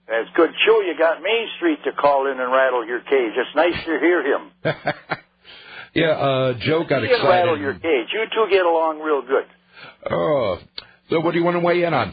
It's 0.07 0.31
good 0.37 0.51
show. 0.67 0.83
You 0.83 0.99
got 0.99 1.23
Main 1.23 1.49
Street 1.57 1.79
to 1.85 1.93
call 1.93 2.31
in 2.31 2.39
and 2.39 2.53
rattle 2.53 2.87
your 2.87 3.01
cage. 3.01 3.33
It's 3.35 3.57
nice 3.57 3.73
to 3.87 3.99
hear 3.99 4.23
him. 4.23 4.51
yeah, 5.95 6.11
uh, 6.11 6.55
Joe 6.61 6.85
got 6.87 7.01
he 7.01 7.09
can 7.09 7.27
rattle 7.27 7.55
excited. 7.55 7.61
your 7.63 7.75
cage. 7.75 8.13
You 8.13 8.25
two 8.31 8.47
get 8.51 8.67
along 8.67 9.01
real 9.01 9.23
good. 9.23 9.47
Oh, 10.11 10.59
so 11.09 11.21
what 11.21 11.33
do 11.33 11.39
you 11.39 11.45
want 11.45 11.57
to 11.57 11.61
weigh 11.61 11.85
in 11.85 11.95
on? 11.95 12.13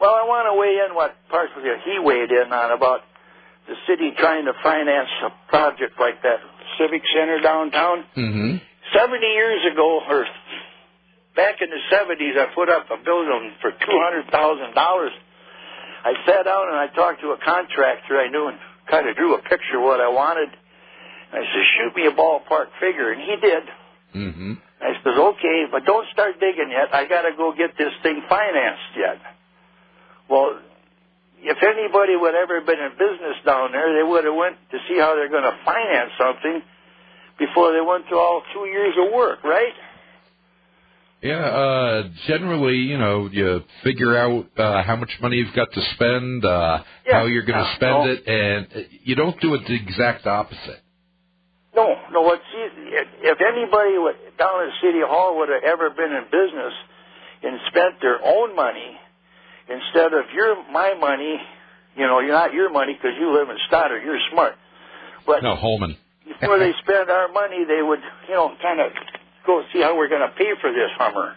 Well, 0.00 0.10
I 0.10 0.26
want 0.26 0.50
to 0.50 0.58
weigh 0.58 0.82
in 0.82 0.96
what 0.96 1.14
partially 1.30 1.62
he 1.84 2.00
weighed 2.00 2.32
in 2.32 2.52
on 2.52 2.72
about 2.72 3.02
the 3.68 3.74
city 3.86 4.10
trying 4.18 4.46
to 4.46 4.52
finance 4.64 5.08
a 5.22 5.30
project 5.48 5.94
like 6.00 6.20
that 6.22 6.42
civic 6.78 7.02
center 7.14 7.40
downtown. 7.40 8.04
Mm-hmm. 8.16 8.56
Seventy 8.92 9.30
years 9.32 9.62
ago, 9.72 10.00
or 10.08 10.26
back 11.36 11.60
in 11.60 11.70
the 11.70 11.80
seventies, 11.90 12.34
I 12.36 12.52
put 12.54 12.68
up 12.68 12.90
a 12.90 13.02
building 13.02 13.52
for 13.60 13.70
two 13.70 13.98
hundred 14.04 14.30
thousand 14.30 14.74
dollars. 14.74 15.12
I 16.04 16.12
sat 16.26 16.44
down 16.44 16.68
and 16.68 16.76
I 16.76 16.88
talked 16.88 17.20
to 17.22 17.30
a 17.30 17.38
contractor 17.38 18.18
I 18.18 18.28
knew 18.28 18.48
and 18.48 18.58
kind 18.90 19.08
of 19.08 19.16
drew 19.16 19.34
a 19.34 19.42
picture 19.42 19.78
of 19.78 19.84
what 19.84 20.00
I 20.00 20.08
wanted. 20.08 20.50
I 21.32 21.40
said, 21.40 21.64
"Shoot 21.78 21.96
me 21.96 22.06
a 22.06 22.12
ballpark 22.12 22.74
figure," 22.80 23.12
and 23.12 23.22
he 23.22 23.36
did. 23.40 23.62
Mm-hmm. 24.14 24.52
I 24.82 24.92
says, 25.02 25.16
"Okay, 25.16 25.64
but 25.70 25.86
don't 25.86 26.06
start 26.12 26.40
digging 26.40 26.70
yet. 26.70 26.92
I 26.92 27.08
got 27.08 27.22
to 27.22 27.32
go 27.36 27.54
get 27.56 27.78
this 27.78 27.92
thing 28.02 28.22
financed 28.28 28.92
yet." 28.96 29.18
Well, 30.28 30.58
if 31.42 31.58
anybody 31.62 32.14
would 32.16 32.34
ever 32.34 32.60
been 32.60 32.78
in 32.78 32.92
business 32.92 33.36
down 33.44 33.72
there, 33.72 33.92
they 33.94 34.06
would 34.06 34.24
have 34.24 34.34
went 34.34 34.56
to 34.70 34.78
see 34.88 34.98
how 34.98 35.14
they're 35.14 35.28
going 35.28 35.42
to 35.42 35.56
finance 35.64 36.10
something 36.18 36.62
before 37.38 37.72
they 37.72 37.80
went 37.80 38.06
through 38.08 38.20
all 38.20 38.42
two 38.54 38.66
years 38.66 38.94
of 38.98 39.12
work, 39.12 39.42
right? 39.42 39.74
Yeah, 41.22 41.38
uh, 41.38 42.08
generally, 42.26 42.78
you 42.78 42.98
know, 42.98 43.28
you 43.30 43.62
figure 43.84 44.16
out 44.16 44.46
uh, 44.58 44.82
how 44.82 44.96
much 44.96 45.10
money 45.20 45.36
you've 45.36 45.54
got 45.54 45.70
to 45.72 45.80
spend, 45.94 46.44
uh, 46.44 46.82
Yeah, 47.06 47.12
how 47.12 47.26
you're 47.26 47.44
going 47.44 47.62
to 47.62 47.72
spend 47.76 48.04
no. 48.04 48.10
it, 48.10 48.26
and 48.26 48.86
you 49.04 49.14
don't 49.14 49.40
do 49.40 49.54
it 49.54 49.62
the 49.66 49.74
exact 49.74 50.26
opposite. 50.26 50.82
No, 51.74 51.94
no. 52.10 52.32
It's. 52.32 52.42
If 53.22 53.38
anybody 53.40 53.98
would, 53.98 54.16
down 54.36 54.66
at 54.66 54.74
City 54.82 55.00
Hall 55.00 55.38
would 55.38 55.48
have 55.48 55.62
ever 55.62 55.90
been 55.90 56.12
in 56.12 56.24
business 56.24 56.74
and 57.42 57.58
spent 57.68 58.00
their 58.02 58.18
own 58.22 58.54
money 58.54 58.98
instead 59.68 60.12
of 60.12 60.24
your 60.34 60.56
my 60.72 60.94
money, 60.94 61.40
you 61.96 62.06
know, 62.06 62.20
you're 62.20 62.32
not 62.34 62.52
your 62.52 62.70
money 62.70 62.94
because 62.94 63.16
you 63.18 63.32
live 63.32 63.48
in 63.50 63.56
Stoddard, 63.68 64.02
you're 64.04 64.18
smart. 64.32 64.54
But 65.26 65.42
No, 65.42 65.54
Holmen. 65.54 65.96
before 66.26 66.58
they 66.58 66.72
spend 66.82 67.10
our 67.10 67.28
money, 67.28 67.64
they 67.64 67.82
would, 67.82 68.00
you 68.28 68.34
know, 68.34 68.54
kind 68.62 68.80
of 68.80 68.92
go 69.46 69.62
see 69.72 69.80
how 69.80 69.96
we're 69.96 70.08
going 70.08 70.22
to 70.26 70.34
pay 70.36 70.52
for 70.60 70.72
this 70.72 70.90
Hummer. 70.96 71.36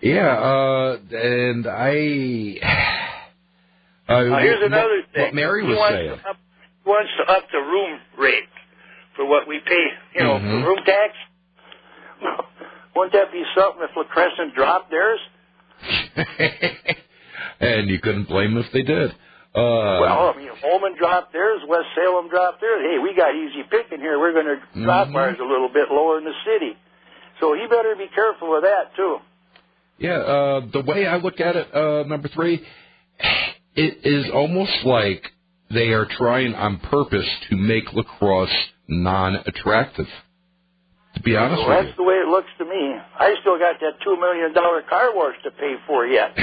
Yeah, 0.00 0.30
uh, 0.30 0.98
and 1.10 1.66
I. 1.66 2.58
Uh, 4.08 4.24
Now, 4.24 4.38
here's 4.38 4.64
another 4.64 5.02
thing. 5.12 5.22
What 5.22 5.34
Mary 5.34 5.60
He 5.60 5.68
was 5.68 5.76
wants 5.76 5.98
saying. 6.00 6.08
To 6.16 6.30
up, 6.30 6.36
he 6.82 6.88
wants 6.88 7.10
to 7.18 7.30
up 7.30 7.44
the 7.52 7.58
room 7.58 8.00
rate 8.16 8.48
for 9.16 9.26
what 9.26 9.46
we 9.46 9.60
pay, 9.60 9.84
you 10.14 10.22
know, 10.22 10.38
Mhm. 10.40 10.64
room 10.64 10.78
tax. 10.86 11.12
Wouldn't 12.96 13.12
that 13.12 13.30
be 13.30 13.44
something 13.54 13.82
if 13.82 13.94
La 13.94 14.04
Crescent 14.04 14.54
dropped 14.54 14.90
theirs? 14.90 15.20
and 17.60 17.88
you 17.88 17.98
couldn't 18.00 18.28
blame 18.28 18.54
them 18.54 18.64
if 18.64 18.72
they 18.72 18.82
did. 18.82 19.10
Uh, 19.54 19.98
well, 20.04 20.32
I 20.34 20.36
mean, 20.36 20.50
Holmen 20.62 20.96
dropped 20.96 21.32
theirs, 21.32 21.60
West 21.66 21.86
Salem 21.94 22.28
dropped 22.28 22.60
theirs. 22.60 22.84
Hey, 22.88 22.98
we 22.98 23.14
got 23.16 23.34
easy 23.34 23.62
picking 23.70 23.98
here. 23.98 24.18
We're 24.18 24.32
going 24.34 24.46
to 24.46 24.82
drop 24.84 25.08
Mhm. 25.08 25.16
ours 25.16 25.36
a 25.40 25.44
little 25.44 25.68
bit 25.68 25.90
lower 25.90 26.18
in 26.18 26.24
the 26.24 26.34
city. 26.44 26.76
So 27.40 27.54
he 27.54 27.66
better 27.66 27.94
be 27.96 28.08
careful 28.08 28.54
of 28.54 28.62
that, 28.62 28.94
too. 28.94 29.20
Yeah, 29.98 30.18
uh, 30.18 30.60
the 30.72 30.82
way 30.82 31.06
I 31.06 31.16
look 31.16 31.40
at 31.40 31.56
it, 31.56 31.74
uh, 31.74 32.04
number 32.06 32.28
three, 32.28 32.64
it 33.74 33.98
is 34.04 34.30
almost 34.30 34.84
like 34.84 35.32
they 35.70 35.92
are 35.92 36.04
trying 36.06 36.54
on 36.54 36.78
purpose 36.78 37.28
to 37.48 37.56
make 37.56 37.92
La 37.94 38.02
Crosse 38.02 38.68
non-attractive. 38.86 40.08
To 41.14 41.22
be 41.22 41.36
honest 41.36 41.62
Well, 41.66 41.76
with 41.78 41.86
that's 41.86 41.96
the 41.96 42.04
way 42.04 42.14
it 42.14 42.28
looks 42.28 42.50
to 42.58 42.64
me. 42.64 42.94
I 43.18 43.34
still 43.40 43.58
got 43.58 43.80
that 43.80 44.00
$2 44.06 44.20
million 44.20 44.54
car 44.54 45.14
wash 45.14 45.34
to 45.44 45.50
pay 45.50 45.76
for 45.86 46.06
yet. 46.06 46.36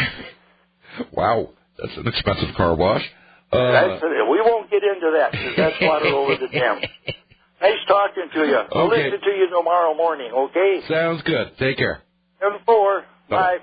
wow, 1.11 1.49
that's 1.77 1.95
an 1.97 2.07
expensive 2.07 2.55
car 2.55 2.75
wash. 2.75 3.03
Uh, 3.51 3.71
That's, 3.71 4.01
we 4.03 4.41
won't 4.41 4.69
get 4.71 4.83
into 4.83 5.11
that 5.15 5.31
because 5.31 5.53
that's 5.55 5.75
water 5.81 6.07
over 6.07 6.35
the 6.35 6.47
dam. 6.47 6.81
Nice 7.61 7.79
talking 7.87 8.27
to 8.33 8.39
you. 8.45 8.57
I'll 8.73 8.87
Okay. 8.91 9.05
listen 9.05 9.21
to 9.21 9.29
you 9.31 9.49
tomorrow 9.49 9.93
morning, 9.95 10.29
okay? 10.29 10.81
sounds 10.89 11.21
good. 11.23 11.51
Take 11.57 11.77
care. 11.77 12.01
7 12.41 12.59
4. 12.65 13.01
Bye. 13.01 13.05
Bye. 13.29 13.57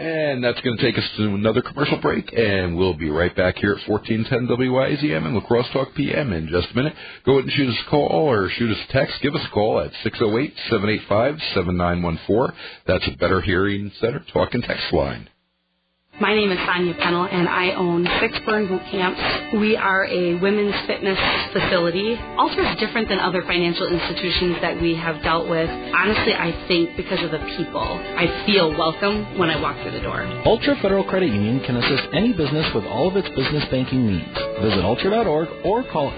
And 0.00 0.42
that's 0.42 0.60
going 0.62 0.78
to 0.78 0.82
take 0.82 0.96
us 0.96 1.04
to 1.18 1.24
another 1.24 1.60
commercial 1.60 1.98
break, 1.98 2.32
and 2.32 2.74
we'll 2.74 2.94
be 2.94 3.10
right 3.10 3.36
back 3.36 3.58
here 3.58 3.72
at 3.72 3.86
1410 3.86 4.56
WIZM 4.56 5.26
and 5.26 5.34
La 5.34 5.42
Crosse 5.42 5.68
Talk 5.74 5.94
PM 5.94 6.32
in 6.32 6.48
just 6.48 6.70
a 6.70 6.74
minute. 6.74 6.94
Go 7.26 7.32
ahead 7.32 7.44
and 7.44 7.52
shoot 7.52 7.68
us 7.68 7.76
a 7.86 7.90
call 7.90 8.08
or 8.08 8.48
shoot 8.48 8.70
us 8.70 8.78
a 8.88 8.92
text. 8.94 9.20
Give 9.20 9.34
us 9.34 9.44
a 9.44 9.50
call 9.50 9.78
at 9.80 9.92
608-785-7914. 10.02 12.54
That's 12.86 13.06
a 13.08 13.16
Better 13.18 13.42
Hearing 13.42 13.92
Center 14.00 14.24
talk 14.32 14.54
and 14.54 14.64
text 14.64 14.90
line. 14.90 15.28
My 16.20 16.34
name 16.34 16.52
is 16.52 16.58
Sonia 16.66 16.92
Pennell, 17.00 17.28
and 17.32 17.48
I 17.48 17.72
own 17.72 18.06
Six 18.20 18.38
Burn 18.44 18.68
Boot 18.68 18.82
Camps. 18.90 19.18
We 19.56 19.74
are 19.74 20.04
a 20.04 20.34
women's 20.34 20.74
fitness 20.86 21.18
facility. 21.50 22.14
Altra 22.36 22.70
is 22.70 22.78
different 22.78 23.08
than 23.08 23.18
other 23.18 23.40
financial 23.40 23.88
institutions 23.88 24.58
that 24.60 24.78
we 24.82 24.94
have 24.96 25.22
dealt 25.22 25.48
with. 25.48 25.70
Honestly, 25.70 26.34
I 26.34 26.52
think 26.68 26.94
because 26.98 27.24
of 27.24 27.30
the 27.30 27.38
people. 27.56 27.80
I 27.80 28.44
feel 28.44 28.68
welcome 28.68 29.38
when 29.38 29.48
I 29.48 29.58
walk 29.62 29.80
through 29.80 29.92
the 29.92 30.02
door. 30.02 30.20
Altra 30.44 30.76
Federal 30.82 31.04
Credit 31.04 31.32
Union 31.32 31.60
can 31.64 31.76
assist 31.76 32.02
any 32.12 32.34
business 32.34 32.70
with 32.74 32.84
all 32.84 33.08
of 33.08 33.16
its 33.16 33.30
business 33.30 33.64
banking 33.70 34.06
needs. 34.06 34.38
Visit 34.60 34.84
altra.org 34.84 35.48
or 35.64 35.84
call 35.84 36.10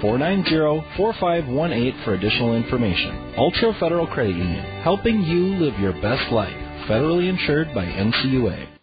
855-490-4518 0.00 2.04
for 2.06 2.14
additional 2.14 2.56
information. 2.56 3.34
Altra 3.36 3.74
Federal 3.78 4.06
Credit 4.06 4.34
Union, 4.34 4.64
helping 4.80 5.20
you 5.20 5.56
live 5.56 5.78
your 5.78 5.92
best 6.00 6.32
life. 6.32 6.56
Federally 6.88 7.28
insured 7.28 7.74
by 7.74 7.84
NCUA. 7.84 8.77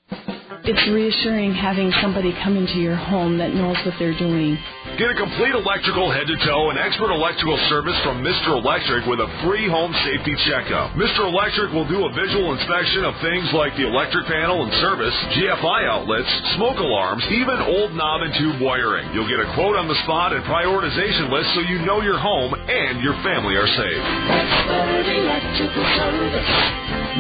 It's 0.66 0.82
reassuring 0.90 1.54
having 1.54 1.94
somebody 2.02 2.34
come 2.42 2.58
into 2.58 2.82
your 2.82 2.98
home 2.98 3.38
that 3.38 3.54
knows 3.54 3.78
what 3.86 3.94
they're 4.02 4.18
doing. 4.18 4.58
Get 4.98 5.14
a 5.14 5.14
complete 5.14 5.54
electrical 5.54 6.10
head 6.10 6.26
to 6.26 6.38
toe 6.42 6.74
and 6.74 6.82
expert 6.82 7.14
electrical 7.14 7.54
service 7.70 7.94
from 8.02 8.26
Mr. 8.26 8.58
Electric 8.58 9.06
with 9.06 9.22
a 9.22 9.30
free 9.46 9.70
home 9.70 9.94
safety 10.02 10.34
checkup. 10.50 10.98
Mr. 10.98 11.30
Electric 11.30 11.70
will 11.70 11.86
do 11.86 12.10
a 12.10 12.12
visual 12.18 12.50
inspection 12.58 13.06
of 13.06 13.14
things 13.22 13.46
like 13.54 13.78
the 13.78 13.86
electric 13.86 14.26
panel 14.26 14.66
and 14.66 14.74
service, 14.82 15.14
GFI 15.38 15.86
outlets, 15.86 16.34
smoke 16.58 16.82
alarms, 16.82 17.22
even 17.30 17.62
old 17.62 17.94
knob 17.94 18.26
and 18.26 18.34
tube 18.34 18.58
wiring. 18.58 19.06
You'll 19.14 19.30
get 19.30 19.38
a 19.38 19.54
quote 19.54 19.78
on 19.78 19.86
the 19.86 20.00
spot 20.02 20.34
and 20.34 20.42
prioritization 20.50 21.30
list 21.30 21.54
so 21.54 21.62
you 21.62 21.86
know 21.86 22.02
your 22.02 22.18
home 22.18 22.58
and 22.58 23.06
your 23.06 23.14
family 23.22 23.54
are 23.54 23.70
safe. 23.70 24.02
Expert 24.34 25.14
electrical 25.14 25.86
service, 25.94 26.54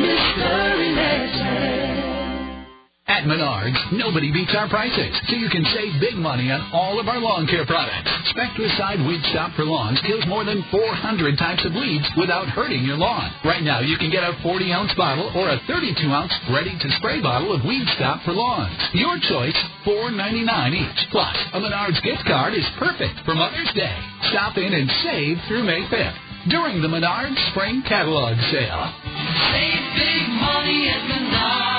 Mr. 0.01 0.49
Electric. 0.81 2.04
At 3.07 3.29
Menards, 3.29 3.77
nobody 3.93 4.33
beats 4.33 4.55
our 4.57 4.67
prices, 4.67 5.13
so 5.29 5.35
you 5.37 5.47
can 5.53 5.63
save 5.77 6.01
big 6.01 6.17
money 6.17 6.49
on 6.49 6.57
all 6.73 6.99
of 6.99 7.07
our 7.07 7.21
lawn 7.21 7.45
care 7.45 7.63
products. 7.63 8.09
Spectracide 8.33 9.05
Weed 9.05 9.21
Stop 9.29 9.53
for 9.53 9.63
Lawns 9.63 10.01
kills 10.01 10.25
more 10.25 10.43
than 10.43 10.65
400 10.71 11.37
types 11.37 11.63
of 11.65 11.77
weeds 11.77 12.09
without 12.17 12.49
hurting 12.49 12.81
your 12.81 12.97
lawn. 12.97 13.29
Right 13.45 13.61
now, 13.61 13.79
you 13.79 13.97
can 14.01 14.09
get 14.09 14.23
a 14.25 14.33
40-ounce 14.41 14.95
bottle 14.97 15.29
or 15.37 15.49
a 15.53 15.59
32-ounce 15.69 16.33
ready-to-spray 16.49 17.21
bottle 17.21 17.53
of 17.53 17.63
Weed 17.63 17.85
Stop 17.93 18.25
for 18.25 18.33
Lawns. 18.33 18.73
Your 18.97 19.19
choice, 19.29 19.57
$4.99 19.85 20.73
each. 20.73 21.01
Plus, 21.11 21.37
a 21.53 21.61
Menards 21.61 22.01
gift 22.01 22.25
card 22.25 22.55
is 22.55 22.65
perfect 22.79 23.21
for 23.23 23.35
Mother's 23.35 23.71
Day. 23.75 23.95
Stop 24.33 24.57
in 24.57 24.73
and 24.73 24.89
save 25.05 25.37
through 25.47 25.61
May 25.61 25.85
5th 25.93 26.49
during 26.49 26.81
the 26.81 26.89
Menards 26.89 27.37
Spring 27.51 27.83
Catalog 27.87 28.33
Sale. 28.49 28.93
Save 29.53 29.85
big 29.93 30.25
money 30.41 30.89
at 30.89 31.05
Menards. 31.05 31.74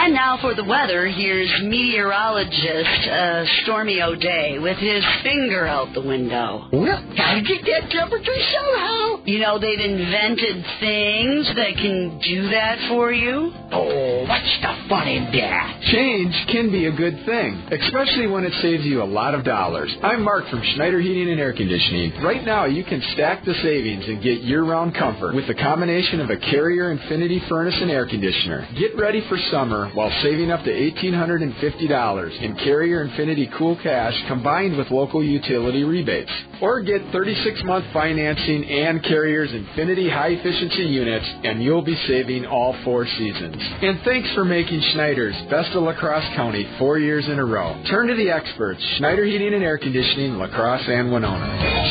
And 0.00 0.14
now 0.14 0.38
for 0.40 0.54
the 0.54 0.62
weather, 0.62 1.08
here's 1.08 1.50
meteorologist 1.60 3.08
uh, 3.10 3.44
Stormy 3.62 4.00
O'Day 4.00 4.60
with 4.60 4.78
his 4.78 5.04
finger 5.24 5.66
out 5.66 5.92
the 5.92 6.00
window. 6.00 6.68
Well, 6.72 7.02
gotta 7.16 7.42
get 7.42 7.66
that 7.66 7.90
temperature 7.90 8.40
somehow. 8.54 9.24
You 9.26 9.40
know, 9.40 9.58
they've 9.58 9.80
invented 9.80 10.64
things 10.78 11.50
that 11.56 11.74
can 11.82 12.20
do 12.22 12.48
that 12.50 12.78
for 12.88 13.12
you. 13.12 13.52
Oh, 13.72 14.24
what's 14.24 14.58
the 14.62 14.88
fun 14.88 15.08
in 15.08 15.24
that? 15.32 15.80
Change 15.90 16.46
can 16.46 16.70
be 16.70 16.86
a 16.86 16.92
good 16.92 17.26
thing, 17.26 17.66
especially 17.72 18.28
when 18.28 18.44
it 18.44 18.52
saves 18.62 18.84
you 18.84 19.02
a 19.02 19.04
lot 19.04 19.34
of 19.34 19.44
dollars. 19.44 19.92
I'm 20.00 20.22
Mark 20.22 20.48
from 20.48 20.62
Schneider 20.76 21.00
Heating 21.00 21.28
and 21.28 21.40
Air 21.40 21.52
Conditioning. 21.52 22.22
Right 22.22 22.44
now, 22.44 22.66
you 22.66 22.84
can 22.84 23.02
stack 23.14 23.44
the 23.44 23.54
savings 23.62 24.04
and 24.06 24.22
get 24.22 24.40
year-round 24.42 24.94
comfort 24.94 25.34
with 25.34 25.48
the 25.48 25.54
combination 25.56 26.20
of 26.20 26.30
a 26.30 26.36
Carrier 26.36 26.92
Infinity 26.92 27.42
furnace 27.48 27.76
and 27.80 27.90
air 27.90 28.06
conditioner. 28.06 28.68
Get 28.78 28.96
ready 28.96 29.26
for 29.28 29.36
summer 29.50 29.87
while 29.94 30.10
saving 30.22 30.50
up 30.50 30.64
to 30.64 30.70
$1,850 30.70 32.42
in 32.42 32.56
Carrier 32.56 33.02
Infinity 33.02 33.50
Cool 33.58 33.78
Cash 33.82 34.14
combined 34.28 34.76
with 34.76 34.90
local 34.90 35.22
utility 35.22 35.84
rebates. 35.84 36.30
Or 36.60 36.82
get 36.82 37.02
36-month 37.12 37.86
financing 37.92 38.64
and 38.64 39.02
Carrier's 39.02 39.52
Infinity 39.52 40.08
high-efficiency 40.10 40.82
units, 40.82 41.26
and 41.44 41.62
you'll 41.62 41.82
be 41.82 41.96
saving 42.06 42.46
all 42.46 42.76
four 42.84 43.06
seasons. 43.06 43.56
And 43.58 44.00
thanks 44.04 44.28
for 44.34 44.44
making 44.44 44.80
Schneider's 44.92 45.36
Best 45.50 45.74
of 45.76 45.82
La 45.82 45.94
Crosse 45.94 46.26
County 46.34 46.68
four 46.78 46.98
years 46.98 47.26
in 47.26 47.38
a 47.38 47.44
row. 47.44 47.80
Turn 47.90 48.08
to 48.08 48.14
the 48.14 48.30
experts, 48.30 48.82
Schneider 48.98 49.24
Heating 49.24 49.54
and 49.54 49.62
Air 49.62 49.78
Conditioning, 49.78 50.34
La 50.34 50.48
Crosse 50.48 50.88
and 50.88 51.12
Winona. 51.12 51.46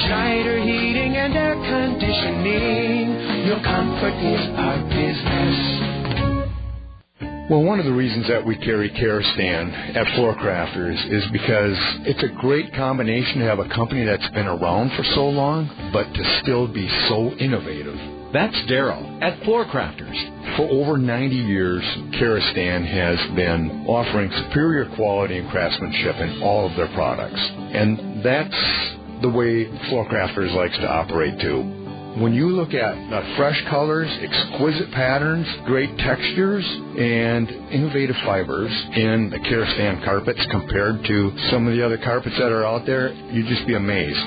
Schneider 0.05 0.59
Heating 0.59 1.15
and 1.15 1.33
Air 1.35 1.55
Conditioning. 1.55 3.47
Your 3.47 3.63
comfort 3.63 4.13
is 4.13 4.43
our 4.57 4.83
business. 4.89 5.86
Well, 7.49 7.63
one 7.63 7.79
of 7.79 7.85
the 7.85 7.93
reasons 7.93 8.27
that 8.27 8.45
we 8.45 8.57
carry 8.57 8.91
Stand 9.33 9.73
at 9.95 10.15
Floor 10.15 10.35
Crafters 10.35 10.99
is 11.09 11.23
because 11.31 11.77
it's 12.03 12.21
a 12.21 12.35
great 12.41 12.73
combination 12.73 13.39
to 13.39 13.45
have 13.45 13.59
a 13.59 13.69
company 13.69 14.03
that's 14.03 14.27
been 14.31 14.47
around 14.47 14.91
for 14.97 15.03
so 15.15 15.29
long, 15.29 15.69
but 15.93 16.03
to 16.13 16.39
still 16.43 16.67
be 16.67 16.85
so 17.07 17.31
innovative. 17.39 17.95
That's 18.33 18.53
Daryl 18.69 19.21
at 19.21 19.41
Floor 19.45 19.63
Crafters. 19.63 20.57
For 20.57 20.67
over 20.69 20.97
90 20.97 21.35
years, 21.37 21.81
Stand 22.51 22.85
has 22.85 23.17
been 23.33 23.85
offering 23.87 24.29
superior 24.43 24.93
quality 24.97 25.37
and 25.37 25.49
craftsmanship 25.49 26.17
in 26.17 26.41
all 26.43 26.69
of 26.69 26.75
their 26.75 26.93
products. 26.95 27.39
And 27.39 28.25
that's 28.25 29.21
the 29.21 29.29
way 29.29 29.71
Floor 29.87 30.05
Crafters 30.09 30.53
likes 30.53 30.75
to 30.75 30.89
operate 30.89 31.39
too. 31.39 31.76
When 32.17 32.33
you 32.33 32.49
look 32.49 32.73
at 32.73 33.13
uh, 33.13 33.35
fresh 33.37 33.63
colors, 33.69 34.09
exquisite 34.09 34.91
patterns, 34.91 35.45
great 35.65 35.95
textures, 35.99 36.65
and 36.65 37.47
innovative 37.69 38.15
fibers 38.25 38.71
in 38.95 39.29
the 39.29 39.37
Stand 39.75 40.03
carpets 40.03 40.39
compared 40.49 41.05
to 41.05 41.31
some 41.51 41.67
of 41.67 41.75
the 41.75 41.85
other 41.85 41.99
carpets 41.99 42.35
that 42.39 42.51
are 42.51 42.65
out 42.65 42.87
there, 42.87 43.13
you'd 43.13 43.45
just 43.45 43.67
be 43.67 43.75
amazed. 43.75 44.17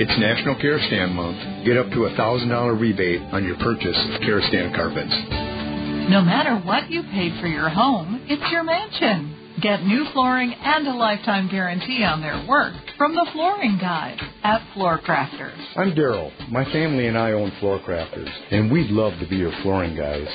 It's 0.00 0.18
National 0.18 0.56
Stand 0.86 1.14
Month. 1.14 1.66
Get 1.66 1.76
up 1.76 1.90
to 1.90 2.06
a 2.06 2.10
$1,000 2.16 2.80
rebate 2.80 3.20
on 3.20 3.44
your 3.44 3.56
purchase 3.56 3.98
of 4.22 4.42
Stand 4.48 4.74
carpets. 4.74 5.12
No 6.08 6.22
matter 6.22 6.56
what 6.64 6.90
you 6.90 7.02
paid 7.02 7.38
for 7.42 7.46
your 7.46 7.68
home, 7.68 8.24
it's 8.26 8.50
your 8.50 8.64
mansion. 8.64 9.36
Get 9.60 9.84
new 9.84 10.06
flooring 10.14 10.54
and 10.54 10.88
a 10.88 10.94
lifetime 10.94 11.50
guarantee 11.50 12.04
on 12.04 12.22
their 12.22 12.46
work 12.48 12.72
from 12.96 13.14
the 13.14 13.26
Flooring 13.32 13.78
Guys 13.80 14.18
at 14.42 14.60
Floor 14.74 15.00
Crafters. 15.04 15.58
I'm 15.76 15.92
Daryl. 15.92 16.30
My 16.50 16.64
family 16.72 17.06
and 17.06 17.18
I 17.18 17.32
own 17.32 17.52
Floor 17.60 17.80
Crafters, 17.80 18.30
and 18.50 18.70
we'd 18.70 18.90
love 18.90 19.18
to 19.20 19.28
be 19.28 19.36
your 19.36 19.52
flooring 19.62 19.96
guys. 19.96 20.28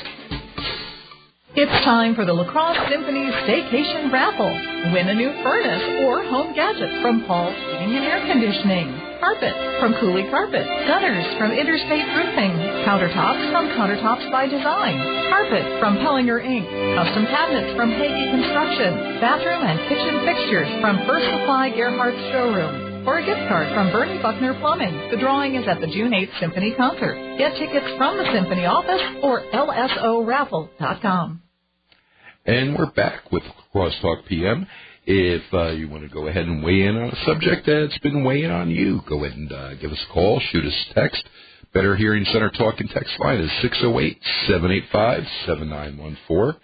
It's 1.55 1.85
time 1.85 2.15
for 2.15 2.25
the 2.25 2.33
La 2.33 2.49
Crosse 2.51 2.77
Symphony 2.89 3.25
Staycation 3.43 4.11
Raffle. 4.11 4.93
Win 4.93 5.09
a 5.09 5.13
new 5.13 5.31
furnace 5.43 6.05
or 6.05 6.23
home 6.23 6.53
gadget 6.53 7.01
from 7.01 7.25
Paul's 7.25 7.55
Heating 7.55 7.95
and 7.95 8.05
Air 8.05 8.25
Conditioning. 8.31 9.08
Carpet 9.19 9.51
from 9.79 9.93
Cooley 9.99 10.23
Carpet. 10.31 10.63
Gutters 10.87 11.27
from 11.37 11.51
Interstate 11.51 12.07
Roofing. 12.15 12.55
Countertops 12.87 13.51
from 13.51 13.67
Countertops 13.75 14.31
by 14.31 14.47
Design. 14.47 14.95
Carpet 15.29 15.79
from 15.79 15.97
Pellinger 15.99 16.39
Inc. 16.39 16.63
Custom 16.95 17.25
cabinets 17.27 17.75
from 17.75 17.91
Hagee 17.91 18.31
Construction. 18.31 19.19
Bathroom 19.19 19.63
and 19.67 19.79
kitchen 19.91 20.23
fixtures 20.23 20.71
from 20.79 21.03
First 21.05 21.27
Supply 21.27 21.69
Gerhardt 21.75 22.15
Showroom. 22.31 23.03
Or 23.07 23.19
a 23.19 23.25
gift 23.25 23.43
card 23.47 23.67
from 23.73 23.91
Bernie 23.91 24.21
Buckner 24.21 24.53
Plumbing. 24.59 25.11
The 25.11 25.17
drawing 25.17 25.55
is 25.55 25.67
at 25.67 25.81
the 25.81 25.87
June 25.87 26.11
8th 26.11 26.39
Symphony 26.39 26.73
concert. 26.75 27.15
Get 27.37 27.55
tickets 27.59 27.87
from 27.97 28.17
the 28.17 28.25
Symphony 28.31 28.65
office 28.65 29.01
or 29.21 29.43
lsoraffle.com. 29.51 31.41
And 32.45 32.77
we're 32.77 32.91
back 32.91 33.31
with 33.31 33.43
Crosstalk 33.75 34.25
PM. 34.27 34.65
If 35.11 35.41
uh, 35.51 35.69
you 35.69 35.89
want 35.89 36.03
to 36.03 36.09
go 36.09 36.27
ahead 36.27 36.45
and 36.45 36.63
weigh 36.63 36.83
in 36.83 36.95
on 36.95 37.09
a 37.09 37.25
subject 37.25 37.65
that's 37.65 37.97
been 37.97 38.23
weighing 38.23 38.51
on 38.51 38.69
you, 38.69 39.01
go 39.09 39.25
ahead 39.25 39.35
and 39.35 39.51
uh, 39.51 39.73
give 39.73 39.91
us 39.91 39.97
a 40.07 40.13
call, 40.13 40.39
shoot 40.51 40.63
us 40.63 40.85
a 40.91 40.93
text. 40.93 41.23
Better 41.73 41.95
Hearing 41.95 42.25
Center 42.25 42.51
talk 42.51 42.79
and 42.79 42.87
text 42.91 43.19
line 43.19 43.39
is 43.39 43.49
608-785-7914. 44.47 46.57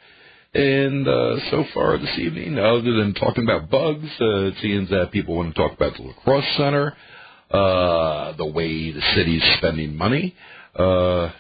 And 0.54 1.08
uh, 1.08 1.40
so 1.50 1.66
far 1.74 1.98
this 1.98 2.20
evening, 2.20 2.60
other 2.60 2.84
than 2.84 3.16
talking 3.16 3.46
about 3.46 3.72
bugs, 3.72 4.06
uh, 4.22 4.46
it 4.46 4.54
seems 4.62 4.92
that 4.92 5.12
people 5.12 5.38
want 5.38 5.56
to 5.56 5.60
talk 5.60 5.74
about 5.74 5.98
the 5.98 6.04
lacrosse 6.04 6.46
center, 6.56 6.96
uh, 7.50 8.34
the 8.34 8.46
way 8.46 8.92
the 8.92 9.02
city's 9.16 9.42
spending 9.58 9.96
money. 9.96 10.36
Uh, 10.78 10.84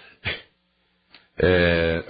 uh, 1.43 2.01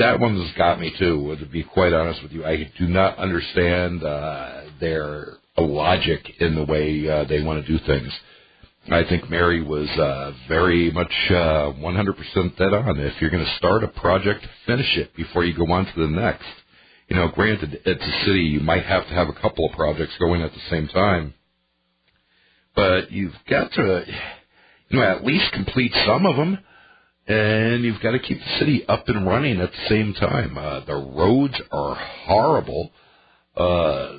that 0.00 0.20
one's 0.20 0.52
got 0.56 0.80
me 0.80 0.92
too. 0.98 1.36
To 1.40 1.46
be 1.46 1.64
quite 1.64 1.94
honest 1.94 2.22
with 2.22 2.32
you, 2.32 2.44
I 2.46 2.72
do 2.78 2.88
not 2.88 3.18
understand 3.18 4.04
uh, 4.04 4.62
their 4.80 5.34
logic 5.58 6.22
in 6.40 6.56
the 6.56 6.64
way 6.64 7.08
uh, 7.08 7.24
they 7.26 7.42
want 7.42 7.64
to 7.64 7.78
do 7.78 7.84
things. 7.86 8.12
I 8.90 9.04
think 9.04 9.30
Mary 9.30 9.62
was 9.62 9.88
uh, 9.90 10.32
very 10.48 10.90
much 10.90 11.12
uh, 11.30 11.72
100% 11.74 12.56
dead 12.56 12.74
on. 12.74 12.98
If 12.98 13.20
you're 13.20 13.30
going 13.30 13.44
to 13.44 13.56
start 13.58 13.84
a 13.84 13.88
project, 13.88 14.44
finish 14.66 14.96
it 14.96 15.14
before 15.16 15.44
you 15.44 15.54
go 15.56 15.70
on 15.72 15.86
to 15.86 16.00
the 16.00 16.08
next. 16.08 16.46
You 17.08 17.16
know, 17.16 17.28
granted, 17.28 17.80
it's 17.84 18.02
a 18.02 18.26
city. 18.26 18.40
You 18.42 18.60
might 18.60 18.84
have 18.86 19.06
to 19.06 19.14
have 19.14 19.28
a 19.28 19.34
couple 19.34 19.66
of 19.68 19.76
projects 19.76 20.14
going 20.18 20.42
at 20.42 20.52
the 20.52 20.60
same 20.70 20.88
time, 20.88 21.34
but 22.76 23.12
you've 23.12 23.34
got 23.48 23.72
to, 23.72 24.04
you 24.88 24.98
know, 24.98 25.04
at 25.04 25.24
least 25.24 25.52
complete 25.52 25.92
some 26.06 26.26
of 26.26 26.36
them 26.36 26.58
and 27.30 27.84
you've 27.84 28.02
got 28.02 28.10
to 28.10 28.18
keep 28.18 28.38
the 28.38 28.58
city 28.58 28.84
up 28.88 29.08
and 29.08 29.24
running 29.24 29.60
at 29.60 29.70
the 29.70 29.88
same 29.88 30.12
time. 30.14 30.58
Uh, 30.58 30.80
the 30.84 30.94
roads 30.94 31.54
are 31.70 31.94
horrible. 32.26 32.90
Uh, 33.56 34.18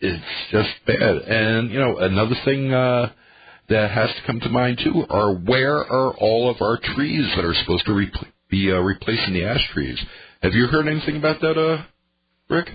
it's 0.00 0.24
just 0.50 0.68
bad. 0.86 1.16
And 1.16 1.70
you 1.70 1.78
know, 1.78 1.96
another 1.96 2.36
thing 2.44 2.72
uh, 2.72 3.12
that 3.70 3.90
has 3.92 4.10
to 4.10 4.22
come 4.26 4.40
to 4.40 4.48
mind 4.50 4.78
too 4.84 5.06
are 5.08 5.34
where 5.36 5.78
are 5.78 6.14
all 6.18 6.50
of 6.50 6.60
our 6.60 6.78
trees 6.94 7.32
that 7.34 7.46
are 7.46 7.54
supposed 7.54 7.86
to 7.86 7.94
re- 7.94 8.12
be 8.50 8.70
uh, 8.70 8.76
replacing 8.76 9.32
the 9.32 9.44
ash 9.44 9.66
trees? 9.72 9.98
Have 10.42 10.52
you 10.52 10.66
heard 10.66 10.86
anything 10.86 11.16
about 11.16 11.40
that, 11.40 11.58
uh, 11.58 11.82
Rick? 12.50 12.68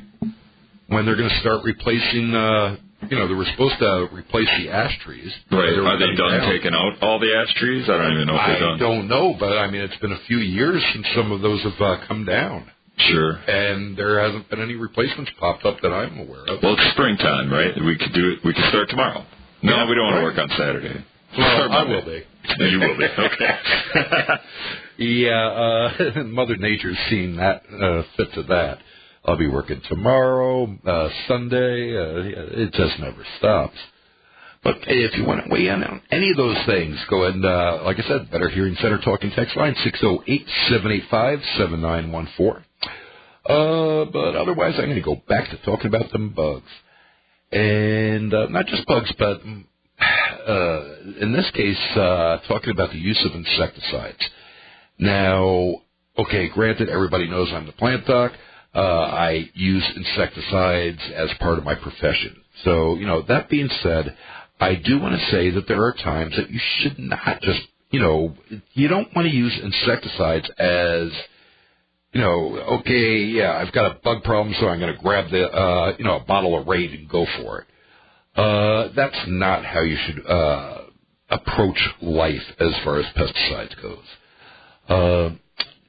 When 0.88 1.06
they're 1.06 1.16
going 1.16 1.30
to 1.30 1.40
start 1.42 1.64
replacing 1.64 2.34
uh, 2.34 2.78
you 3.10 3.18
know, 3.18 3.28
they 3.28 3.34
were 3.34 3.48
supposed 3.52 3.80
to 3.80 4.10
replace 4.12 4.50
the 4.58 4.70
ash 4.70 4.98
trees. 5.04 5.32
Right. 5.52 5.74
Are 5.74 5.98
they 5.98 6.16
done 6.16 6.40
down. 6.40 6.50
taking 6.52 6.74
out 6.74 7.02
all 7.02 7.20
the 7.20 7.34
ash 7.36 7.54
trees? 7.56 7.86
I 7.90 7.98
don't 7.98 8.14
even 8.14 8.28
know 8.28 8.36
if 8.36 8.48
they're 8.48 8.60
done. 8.60 8.76
I 8.76 8.80
don't 8.80 9.08
know, 9.08 9.36
but 9.40 9.58
I 9.58 9.70
mean, 9.70 9.82
it's 9.82 9.98
been 9.98 10.14
a 10.14 10.22
few 10.28 10.38
years 10.38 10.84
since 10.94 11.08
some 11.16 11.32
of 11.32 11.42
those 11.42 11.62
have 11.64 11.80
uh, 11.80 11.98
come 12.08 12.26
down. 12.26 12.70
Sure. 12.98 13.32
And 13.48 13.98
there 13.98 14.20
hasn't 14.20 14.50
been 14.50 14.62
any 14.62 14.76
replacements 14.76 15.32
popped 15.40 15.66
up 15.66 15.78
that 15.82 15.90
I'm 15.90 16.20
aware 16.20 16.46
of. 16.46 16.62
Well, 16.62 16.74
it's 16.74 16.92
springtime, 16.94 17.52
right? 17.52 17.74
We 17.76 17.98
could 17.98 18.14
do 18.14 18.32
it. 18.32 18.40
We 18.46 18.54
could 18.54 18.66
start 18.70 18.90
tomorrow. 18.90 19.26
No, 19.64 19.76
yeah, 19.76 19.90
we 19.90 19.96
don't 19.96 20.06
want 20.06 20.16
right. 20.16 20.20
to 20.20 20.26
work 20.26 20.38
on 20.38 20.50
Saturday. 20.58 21.06
Well, 21.38 21.72
I 21.72 21.84
will 21.84 22.06
be. 22.06 22.22
you 22.60 22.80
will 22.80 22.98
be. 22.98 23.06
Okay. 23.18 23.58
yeah, 24.98 25.48
uh, 25.48 26.24
Mother 26.26 26.58
Nature's 26.58 26.98
seen 27.10 27.38
that 27.38 27.64
uh, 27.72 28.04
fit 28.16 28.34
to 28.34 28.44
that. 28.44 28.80
I'll 29.26 29.38
be 29.38 29.48
working 29.48 29.82
tomorrow, 29.88 30.78
uh, 30.86 31.10
Sunday. 31.28 31.96
Uh, 31.98 32.60
it 32.62 32.74
just 32.74 33.00
never 33.00 33.26
stops. 33.38 33.78
But 34.64 34.76
hey, 34.84 35.04
if 35.04 35.16
you 35.18 35.26
want 35.26 35.44
to 35.44 35.50
weigh 35.50 35.68
in 35.68 35.84
on 35.84 36.02
any 36.12 36.32
of 36.32 36.38
those 36.38 36.58
things, 36.66 36.98
go 37.10 37.24
ahead 37.24 37.36
and, 37.36 37.46
uh, 37.46 37.82
like 37.84 38.00
I 38.00 38.04
said, 38.04 38.32
Better 38.32 38.50
Hearing 38.50 38.76
Center 38.82 38.98
talking 39.00 39.32
text 39.32 39.56
line, 39.58 39.76
608-785-7914. 40.72 42.64
Uh, 43.46 44.06
but 44.06 44.36
otherwise, 44.36 44.76
I'm 44.78 44.86
going 44.86 44.96
to 44.96 45.02
go 45.02 45.22
back 45.28 45.50
to 45.50 45.58
talking 45.64 45.88
about 45.88 46.12
them 46.12 46.30
bugs. 46.30 46.72
And 47.52 48.34
uh, 48.34 48.48
not 48.48 48.66
just 48.68 48.86
bugs, 48.88 49.12
but 49.20 49.42
uh, 50.48 50.84
in 51.20 51.34
this 51.34 51.50
case, 51.52 51.80
uh, 51.98 52.40
talking 52.48 52.72
about 52.72 52.92
the 52.92 53.00
use 53.00 53.22
of 53.26 53.36
insecticides. 53.36 54.30
Now, 54.98 55.82
okay, 56.18 56.50
granted, 56.50 56.90
everybody 56.90 57.28
knows 57.30 57.52
I'm 57.54 57.66
the 57.66 57.74
plant 57.74 58.06
doc. 58.06 58.32
Uh, 58.76 58.80
I 58.80 59.50
use 59.54 59.84
insecticides 59.96 61.00
as 61.16 61.30
part 61.40 61.60
of 61.60 61.64
my 61.64 61.76
profession. 61.76 62.38
So, 62.64 62.96
you 62.96 63.06
know, 63.06 63.22
that 63.24 63.50
being 63.50 63.70
said, 63.84 64.16
I 64.60 64.76
do 64.76 65.00
want 65.00 65.20
to 65.20 65.32
say 65.32 65.52
that 65.52 65.68
there 65.68 65.84
are 65.84 65.94
times 65.94 66.36
that 66.38 66.50
you 66.50 66.60
should 66.80 66.98
not 67.00 67.42
just, 67.42 67.62
you 67.92 68.00
know, 68.00 68.36
you 68.74 68.88
don't 68.88 69.14
want 69.16 69.28
to 69.28 69.36
use 69.36 69.54
insecticides 69.62 70.50
as, 70.58 71.10
you 72.14 72.22
know, 72.22 72.58
okay, 72.80 73.18
yeah, 73.26 73.58
I've 73.58 73.74
got 73.74 73.92
a 73.92 74.00
bug 74.04 74.24
problem, 74.24 74.56
so 74.60 74.68
I'm 74.68 74.80
going 74.80 74.96
to 74.96 75.02
grab 75.02 75.30
the, 75.32 75.50
uh, 75.50 75.96
you 75.98 76.06
know, 76.06 76.18
a 76.18 76.24
bottle 76.24 76.60
of 76.60 76.68
Raid 76.68 76.92
and 76.94 77.10
go 77.10 77.26
for 77.42 77.60
it. 77.62 77.68
Uh, 78.36 78.90
that's 78.96 79.18
not 79.28 79.66
how 79.66 79.82
you 79.82 79.98
should, 80.06 80.26
uh, 80.26 80.78
approach 81.30 81.80
life 82.02 82.44
as 82.60 82.72
far 82.84 83.00
as 83.00 83.06
pesticides 83.16 83.82
goes. 83.82 85.40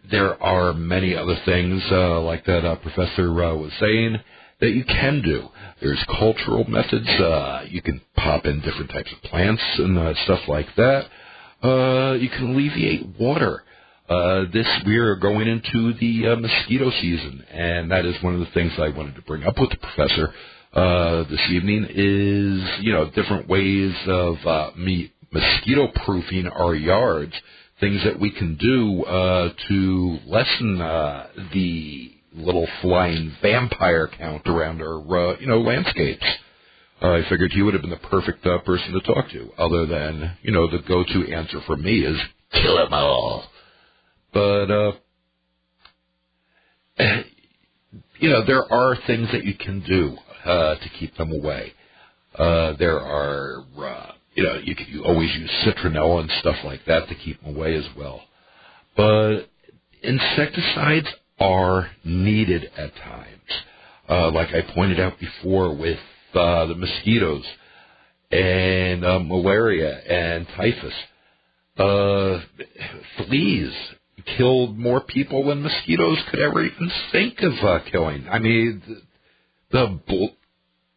Uh, 0.05 0.11
there 0.11 0.43
are 0.43 0.73
many 0.73 1.15
other 1.15 1.37
things, 1.45 1.83
uh, 1.91 2.21
like 2.21 2.45
that 2.47 2.65
uh, 2.65 2.77
professor 2.77 3.31
uh, 3.43 3.55
was 3.55 3.73
saying, 3.81 4.19
that 4.61 4.71
you 4.71 4.85
can 4.85 5.23
do. 5.23 5.49
There's 5.81 6.03
cultural 6.19 6.65
methods. 6.69 7.09
Uh, 7.09 7.65
you 7.69 7.83
can 7.83 8.01
pop 8.17 8.47
in 8.47 8.61
different 8.61 8.91
types 8.91 9.13
of 9.13 9.31
plants 9.31 9.63
and 9.79 9.99
uh, 9.99 10.15
stuff 10.25 10.41
like 10.49 10.69
that. 10.77 11.07
Uh, 11.63 12.15
you 12.15 12.29
can 12.29 12.55
alleviate 12.55 13.07
water. 13.19 13.63
Uh, 14.09 14.45
this 14.53 14.67
we 14.87 14.97
are 14.99 15.17
going 15.17 15.49
into 15.49 15.95
the 15.99 16.29
uh, 16.29 16.37
mosquito 16.37 16.91
season, 17.01 17.43
and 17.51 17.91
that 17.91 18.05
is 18.05 18.15
one 18.23 18.35
of 18.35 18.41
the 18.41 18.53
things 18.53 18.73
I 18.79 18.91
wanted 18.91 19.15
to 19.17 19.23
bring 19.23 19.45
up 19.45 19.59
with 19.59 19.71
the 19.71 19.79
professor 19.79 20.33
uh, 20.75 21.25
this 21.25 21.41
evening. 21.51 21.87
Is 21.89 22.85
you 22.85 22.93
know 22.93 23.11
different 23.11 23.49
ways 23.49 23.95
of 24.07 24.37
uh, 24.45 24.71
me 24.77 25.11
mosquito 25.33 25.89
proofing 26.05 26.47
our 26.49 26.75
yards 26.75 27.33
things 27.81 28.03
that 28.05 28.19
we 28.19 28.31
can 28.31 28.57
do 28.57 29.05
uh, 29.05 29.53
to 29.69 30.19
lessen 30.27 30.81
uh, 30.81 31.27
the 31.53 32.13
little 32.33 32.67
flying 32.83 33.33
vampire 33.43 34.09
count 34.19 34.43
around 34.47 34.83
our 34.83 35.33
uh, 35.33 35.37
you 35.41 35.47
know 35.47 35.61
landscapes. 35.61 36.25
Uh, 37.03 37.13
I 37.15 37.29
figured 37.29 37.53
he 37.53 37.63
would 37.63 37.75
have 37.75 37.83
been 37.83 37.91
the 37.91 37.97
perfect 37.97 38.47
uh, 38.47 38.59
person 38.59 38.93
to 38.93 39.01
talk 39.01 39.31
to, 39.31 39.51
other 39.59 39.87
than 39.87 40.37
you 40.43 40.53
know 40.53 40.71
the 40.71 40.79
go-to 40.87 41.33
answer 41.33 41.61
for 41.67 41.77
me 41.77 42.01
is 42.05 42.17
kill 42.53 42.77
them 42.77 42.93
all. 42.93 43.45
But 44.33 44.71
uh, 44.71 44.93
you 48.19 48.31
know 48.31 48.45
there 48.47 48.73
are 48.73 48.97
things 49.07 49.29
that 49.33 49.45
you 49.45 49.55
can 49.55 49.81
do 49.87 50.17
uh, 50.45 50.77
to 50.77 50.89
keep 50.99 51.17
them 51.17 51.33
away. 51.33 51.73
Uh, 52.35 52.75
there 52.79 53.01
are 53.01 53.65
uh, 53.79 54.13
you 54.35 54.43
know, 54.43 54.59
you 54.63 54.75
can 54.75 54.87
you 54.89 55.05
always 55.05 55.33
use 55.35 55.51
citronella 55.65 56.23
and 56.23 56.31
stuff 56.41 56.57
like 56.65 56.85
that 56.87 57.09
to 57.09 57.15
keep 57.15 57.43
them 57.43 57.57
away 57.57 57.77
as 57.77 57.85
well. 57.97 58.23
But 58.97 59.45
insecticides 60.03 61.09
are 61.39 61.91
needed 62.05 62.71
at 62.77 62.95
times. 62.97 63.41
Uh, 64.09 64.31
like 64.31 64.49
I 64.49 64.63
pointed 64.75 65.01
out 65.01 65.19
before 65.19 65.75
with 65.75 65.99
uh, 66.35 66.67
the 66.67 66.75
mosquitoes 66.75 67.45
and 68.31 69.05
uh, 69.05 69.19
malaria 69.21 69.99
and 69.99 70.47
typhus. 70.57 70.95
Uh, 71.77 72.41
fleas 73.17 73.73
killed 74.37 74.79
more 74.79 75.01
people 75.01 75.47
than 75.47 75.63
mosquitoes 75.63 76.19
could 76.31 76.41
ever 76.41 76.65
even 76.65 76.91
think 77.13 77.41
of 77.41 77.53
uh, 77.63 77.81
killing. 77.91 78.27
I 78.31 78.39
mean, 78.39 78.83
the, 79.71 80.01
the 80.07 80.29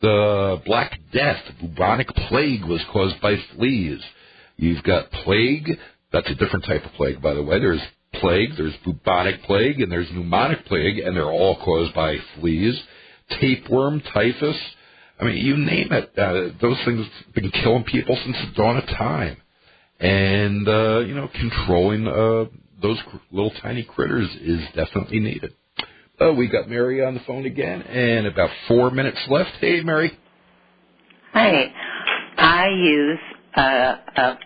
the 0.01 0.61
Black 0.65 0.99
Death, 1.11 1.41
bubonic 1.59 2.07
plague, 2.29 2.65
was 2.65 2.81
caused 2.91 3.19
by 3.21 3.35
fleas. 3.55 4.01
You've 4.57 4.83
got 4.83 5.11
plague. 5.11 5.69
That's 6.11 6.29
a 6.29 6.35
different 6.35 6.65
type 6.65 6.85
of 6.85 6.93
plague, 6.93 7.21
by 7.21 7.33
the 7.33 7.43
way. 7.43 7.59
There's 7.59 7.81
plague, 8.15 8.51
there's 8.57 8.75
bubonic 8.85 9.43
plague, 9.43 9.81
and 9.81 9.91
there's 9.91 10.07
pneumonic 10.09 10.65
plague, 10.65 10.99
and 10.99 11.15
they're 11.15 11.31
all 11.31 11.57
caused 11.63 11.93
by 11.93 12.17
fleas. 12.35 12.79
Tapeworm, 13.41 14.01
typhus. 14.13 14.57
I 15.19 15.25
mean, 15.25 15.37
you 15.37 15.57
name 15.57 15.91
it. 15.91 16.17
Uh, 16.17 16.55
those 16.61 16.77
things 16.85 17.05
have 17.25 17.33
been 17.33 17.51
killing 17.51 17.83
people 17.83 18.17
since 18.23 18.37
the 18.37 18.53
dawn 18.55 18.77
of 18.77 18.85
time. 18.85 19.37
And, 19.99 20.67
uh, 20.67 20.99
you 20.99 21.15
know, 21.15 21.27
controlling 21.33 22.07
uh, 22.07 22.45
those 22.81 22.99
little 23.31 23.51
tiny 23.61 23.83
critters 23.83 24.29
is 24.41 24.61
definitely 24.75 25.19
needed. 25.19 25.53
Oh, 26.19 26.33
we 26.33 26.47
got 26.47 26.67
Mary 26.67 27.03
on 27.05 27.13
the 27.13 27.19
phone 27.21 27.45
again, 27.45 27.81
and 27.83 28.25
about 28.25 28.49
four 28.67 28.89
minutes 28.89 29.19
left. 29.29 29.51
Hey, 29.59 29.81
Mary. 29.81 30.17
Hi. 31.33 31.71
I 32.37 32.67
use 32.69 33.19
a, 33.55 33.61
a, 33.61 34.39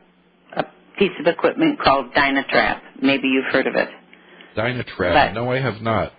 a 0.57 0.63
piece 0.99 1.11
of 1.19 1.27
equipment 1.27 1.79
called 1.79 2.13
Dynatrap. 2.13 2.81
Maybe 3.01 3.29
you've 3.29 3.45
heard 3.53 3.67
of 3.67 3.75
it. 3.75 3.87
Dynatrap. 4.57 5.13
But- 5.13 5.33
no, 5.33 5.49
I 5.51 5.59
have 5.61 5.81
not. 5.81 6.11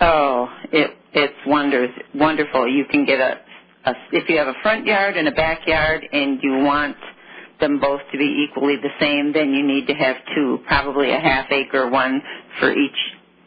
Oh, 0.00 0.48
it 0.72 0.90
it's 1.12 1.34
wonders 1.46 1.90
wonderful. 2.14 2.66
You 2.66 2.86
can 2.90 3.04
get 3.04 3.20
a, 3.20 3.38
a 3.84 3.92
if 4.10 4.28
you 4.28 4.38
have 4.38 4.48
a 4.48 4.54
front 4.62 4.86
yard 4.86 5.16
and 5.16 5.28
a 5.28 5.32
backyard 5.32 6.02
and 6.12 6.40
you 6.42 6.56
want 6.64 6.96
them 7.60 7.78
both 7.78 8.00
to 8.10 8.18
be 8.18 8.48
equally 8.48 8.76
the 8.76 8.88
same, 8.98 9.32
then 9.32 9.52
you 9.52 9.64
need 9.64 9.86
to 9.86 9.94
have 9.94 10.16
two, 10.34 10.58
probably 10.66 11.12
a 11.12 11.20
half 11.20 11.52
acre 11.52 11.88
one 11.88 12.20
for 12.58 12.72
each 12.72 12.96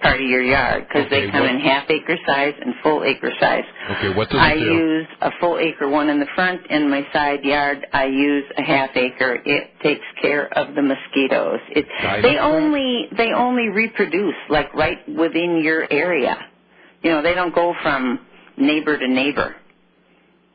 part 0.06 0.22
of 0.22 0.28
your 0.28 0.44
yard 0.44 0.86
because 0.88 1.06
Okay, 1.08 1.26
they 1.26 1.32
come 1.32 1.42
what- 1.42 1.50
in 1.50 1.60
half 1.60 1.90
acre 1.90 2.18
size 2.26 2.54
and 2.62 2.76
full 2.84 3.04
acre 3.04 3.32
size. 3.40 3.64
Okay, 3.92 4.10
what 4.14 4.30
does 4.30 4.40
I 4.40 4.54
it 4.54 4.60
do? 4.60 4.72
I 4.72 4.74
use 4.74 5.08
a 5.22 5.32
full 5.40 5.58
acre 5.58 5.88
one 5.90 6.10
in 6.10 6.20
the 6.20 6.28
front. 6.36 6.66
In 6.68 6.90
my 6.90 7.06
side 7.12 7.44
yard, 7.44 7.86
I 7.94 8.06
use 8.06 8.46
a 8.58 8.62
half 8.64 8.96
acre. 8.96 9.42
It 9.46 9.72
takes 9.82 10.06
care 10.22 10.48
of 10.58 10.76
the 10.76 10.82
mosquitoes. 10.82 11.60
It, 11.70 11.86
they 12.22 12.38
only 12.38 13.08
they 13.18 13.32
only 13.34 13.70
reproduce 13.70 14.36
like 14.50 14.74
right 14.74 15.08
within 15.08 15.64
your 15.64 15.88
area. 15.92 16.38
You 17.02 17.12
know, 17.12 17.22
they 17.22 17.34
don't 17.34 17.54
go 17.54 17.74
from 17.84 18.20
neighbor 18.58 18.98
to 18.98 19.08
neighbor. 19.08 19.56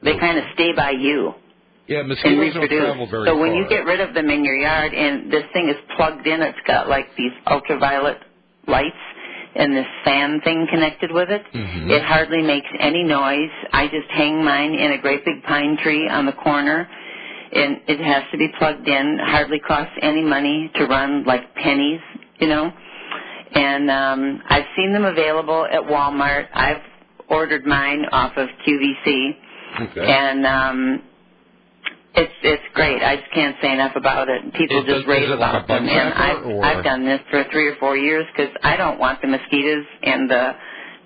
They 0.02 0.14
oh. 0.14 0.18
kind 0.18 0.38
of 0.38 0.44
stay 0.54 0.72
by 0.72 0.90
you 0.90 1.34
Yeah, 1.86 2.02
mosquitoes 2.02 2.54
don't 2.54 2.68
travel 2.68 3.06
very 3.10 3.26
so 3.26 3.36
when 3.36 3.52
far. 3.52 3.60
you 3.60 3.68
get 3.68 3.84
rid 3.84 4.00
of 4.00 4.14
them 4.14 4.30
in 4.30 4.44
your 4.44 4.56
yard, 4.56 4.94
and 4.94 5.30
this 5.30 5.44
thing 5.52 5.68
is 5.68 5.76
plugged 5.96 6.26
in, 6.26 6.40
it's 6.40 6.58
got 6.66 6.88
like 6.88 7.06
these 7.16 7.32
ultraviolet 7.46 8.18
lights 8.66 8.96
and 9.54 9.74
this 9.76 9.86
fan 10.04 10.40
thing 10.42 10.66
connected 10.70 11.10
with 11.10 11.30
it. 11.30 11.44
Mhm. 11.52 11.90
It 11.90 12.02
hardly 12.02 12.42
makes 12.42 12.68
any 12.78 13.02
noise. 13.02 13.50
I 13.72 13.88
just 13.88 14.08
hang 14.10 14.44
mine 14.44 14.74
in 14.74 14.92
a 14.92 14.98
great 14.98 15.24
big 15.24 15.42
pine 15.44 15.76
tree 15.78 16.08
on 16.08 16.26
the 16.26 16.32
corner. 16.32 16.88
And 17.52 17.80
it 17.88 17.98
has 18.00 18.22
to 18.30 18.38
be 18.38 18.48
plugged 18.58 18.86
in. 18.88 19.18
Hardly 19.18 19.58
costs 19.58 19.92
any 20.02 20.22
money 20.22 20.70
to 20.76 20.86
run, 20.86 21.24
like 21.24 21.52
pennies, 21.56 22.00
you 22.38 22.46
know. 22.46 22.72
And 23.52 23.90
um, 23.90 24.42
I've 24.48 24.66
seen 24.76 24.92
them 24.92 25.04
available 25.04 25.66
at 25.66 25.82
Walmart. 25.82 26.46
I've 26.54 26.82
ordered 27.28 27.66
mine 27.66 28.06
off 28.12 28.36
of 28.36 28.48
QVC, 28.64 29.36
Okay. 29.82 30.06
and 30.06 30.46
um, 30.46 31.02
it's 32.14 32.32
it's 32.42 32.62
great. 32.74 33.02
I 33.02 33.16
just 33.16 33.30
can't 33.32 33.56
say 33.62 33.72
enough 33.72 33.94
about 33.96 34.28
it. 34.28 34.42
People 34.54 34.80
Is 34.80 34.86
just 34.86 35.06
it- 35.06 35.08
rave 35.08 35.30
is 35.30 35.38
like 35.38 35.54
a 35.54 35.64
about 35.64 35.68
them, 35.68 35.88
and 35.88 36.14
I've 36.14 36.44
or- 36.46 36.64
I've 36.64 36.84
done 36.84 37.04
this 37.04 37.20
for 37.30 37.44
three 37.52 37.68
or 37.68 37.76
four 37.76 37.96
years 37.96 38.26
because 38.34 38.52
I 38.62 38.76
don't 38.76 38.98
want 38.98 39.20
the 39.22 39.28
mosquitoes 39.28 39.84
and 40.02 40.28
the 40.30 40.52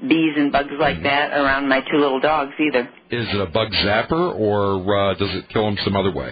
bees 0.09 0.35
and 0.37 0.51
bugs 0.53 0.71
like 0.79 0.97
Mm-hmm. 0.97 1.05
that 1.05 1.33
around 1.33 1.69
my 1.69 1.81
two 1.91 1.99
little 1.99 2.21
dogs 2.21 2.53
either. 2.59 2.89
Is 3.11 3.27
it 3.35 3.41
a 3.41 3.47
bug 3.47 3.69
zapper, 3.73 4.35
or 4.39 4.83
uh, 5.11 5.15
does 5.15 5.35
it 5.35 5.49
kill 5.51 5.65
them 5.67 5.77
some 5.85 5.95
other 5.97 6.11
way? 6.13 6.31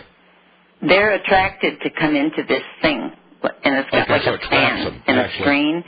They're 0.82 1.14
attracted 1.14 1.80
to 1.82 1.90
come 1.90 2.16
into 2.16 2.42
this 2.48 2.62
thing, 2.82 3.12
and 3.64 3.74
it's 3.78 3.90
got 3.90 4.02
Okay, 4.02 4.12
like 4.12 4.22
so 4.22 4.34
a 4.34 4.38
fan 4.50 4.84
them, 4.84 5.02
and 5.06 5.18
a 5.18 5.28
screen, 5.40 5.84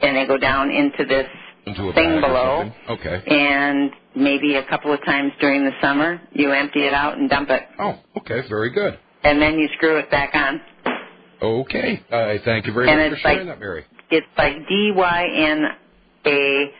and 0.00 0.16
they 0.16 0.26
go 0.26 0.38
down 0.38 0.70
into 0.70 1.04
this 1.04 1.26
thing 1.74 2.20
below. 2.20 2.70
Okay. 2.90 3.22
And 3.26 3.90
maybe 4.14 4.56
a 4.56 4.64
couple 4.66 4.92
of 4.92 5.04
times 5.04 5.32
during 5.40 5.64
the 5.64 5.72
summer, 5.80 6.20
you 6.32 6.52
empty 6.52 6.80
it 6.86 6.92
out 6.94 7.18
and 7.18 7.28
dump 7.30 7.50
it, 7.50 7.62
Oh, 7.78 7.98
okay, 8.18 8.42
very 8.48 8.70
good. 8.70 8.98
and 9.24 9.40
then 9.40 9.58
you 9.58 9.68
screw 9.76 9.96
it 9.98 10.10
back 10.10 10.34
on. 10.34 10.60
Okay, 11.40 12.02
I 12.12 12.38
thank 12.44 12.66
you 12.66 12.72
very 12.72 12.88
And 12.90 12.98
much 12.98 13.08
for 13.10 13.12
it's 13.14 13.22
sharing 13.22 13.38
like- 13.38 13.46
that, 13.46 13.60
Mary. 13.60 13.84
It's 14.10 14.26
like 14.36 14.66
D 14.68 14.92
Y 14.94 15.26
N 15.36 15.64
A 16.26 16.72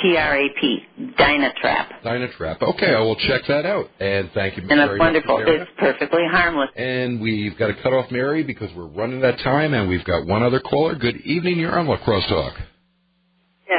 T 0.00 0.16
R 0.16 0.36
A 0.36 0.48
P, 0.60 0.78
Dynatrap. 1.18 2.02
Dynatrap. 2.04 2.62
Okay, 2.62 2.94
I 2.94 3.00
will 3.00 3.16
check 3.16 3.42
that 3.48 3.66
out. 3.66 3.90
And 4.00 4.30
thank 4.32 4.56
you 4.56 4.62
And 4.70 4.80
it's 4.80 4.98
wonderful. 4.98 5.42
It's 5.46 5.70
perfectly 5.78 6.22
harmless. 6.30 6.70
And 6.76 7.20
we've 7.20 7.56
got 7.58 7.68
to 7.68 7.74
cut 7.82 7.92
off 7.92 8.10
Mary 8.10 8.42
because 8.42 8.70
we're 8.76 8.86
running 8.86 9.24
out 9.24 9.34
of 9.34 9.40
time, 9.40 9.74
and 9.74 9.88
we've 9.88 10.04
got 10.04 10.26
one 10.26 10.42
other 10.42 10.60
caller. 10.60 10.94
Good 10.94 11.16
evening, 11.22 11.58
you're 11.58 11.78
on 11.78 11.86
La 11.88 11.96
Crosse 12.04 12.26
Talk. 12.28 12.54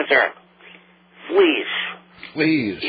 Sir. 0.10 0.32
Fleas. 1.30 1.72
Please. 2.34 2.80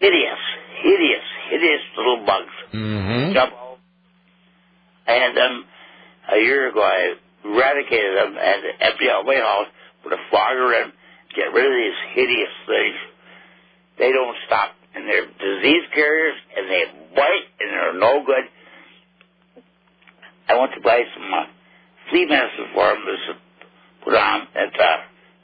Hideous, 0.00 0.42
hideous, 0.82 1.26
hideous 1.50 1.80
little 1.96 2.24
bugs. 2.26 2.54
Mm-hmm. 2.72 3.32
Jump. 3.32 3.52
I 5.06 5.12
had 5.12 5.36
them 5.36 5.64
a 6.32 6.36
year 6.38 6.68
ago. 6.70 6.82
I 6.82 7.14
eradicated 7.44 8.16
them 8.16 8.36
and 8.38 8.62
empty 8.80 9.08
out 9.10 9.26
my 9.26 9.36
house, 9.36 9.68
put 10.02 10.12
a 10.12 10.20
fogger 10.30 10.72
in, 10.74 10.92
get 11.36 11.52
rid 11.52 11.66
of 11.66 11.72
these 11.72 12.00
hideous 12.14 12.54
things. 12.66 12.96
They 13.98 14.12
don't 14.12 14.36
stop, 14.46 14.72
and 14.94 15.06
they're 15.08 15.26
disease 15.26 15.84
carriers, 15.94 16.36
and 16.56 16.68
they 16.68 16.84
bite, 17.14 17.46
and 17.60 17.70
they're 17.70 17.98
no 17.98 18.24
good. 18.24 18.44
I 20.48 20.58
went 20.58 20.72
to 20.74 20.80
buy 20.80 21.00
some 21.14 21.32
uh, 21.32 21.46
flea 22.10 22.26
medicine 22.26 22.68
for 22.74 22.88
them 22.88 23.04
to 23.04 23.34
put 24.04 24.14
on. 24.14 24.48
It 24.54 24.74
uh, 24.78 24.96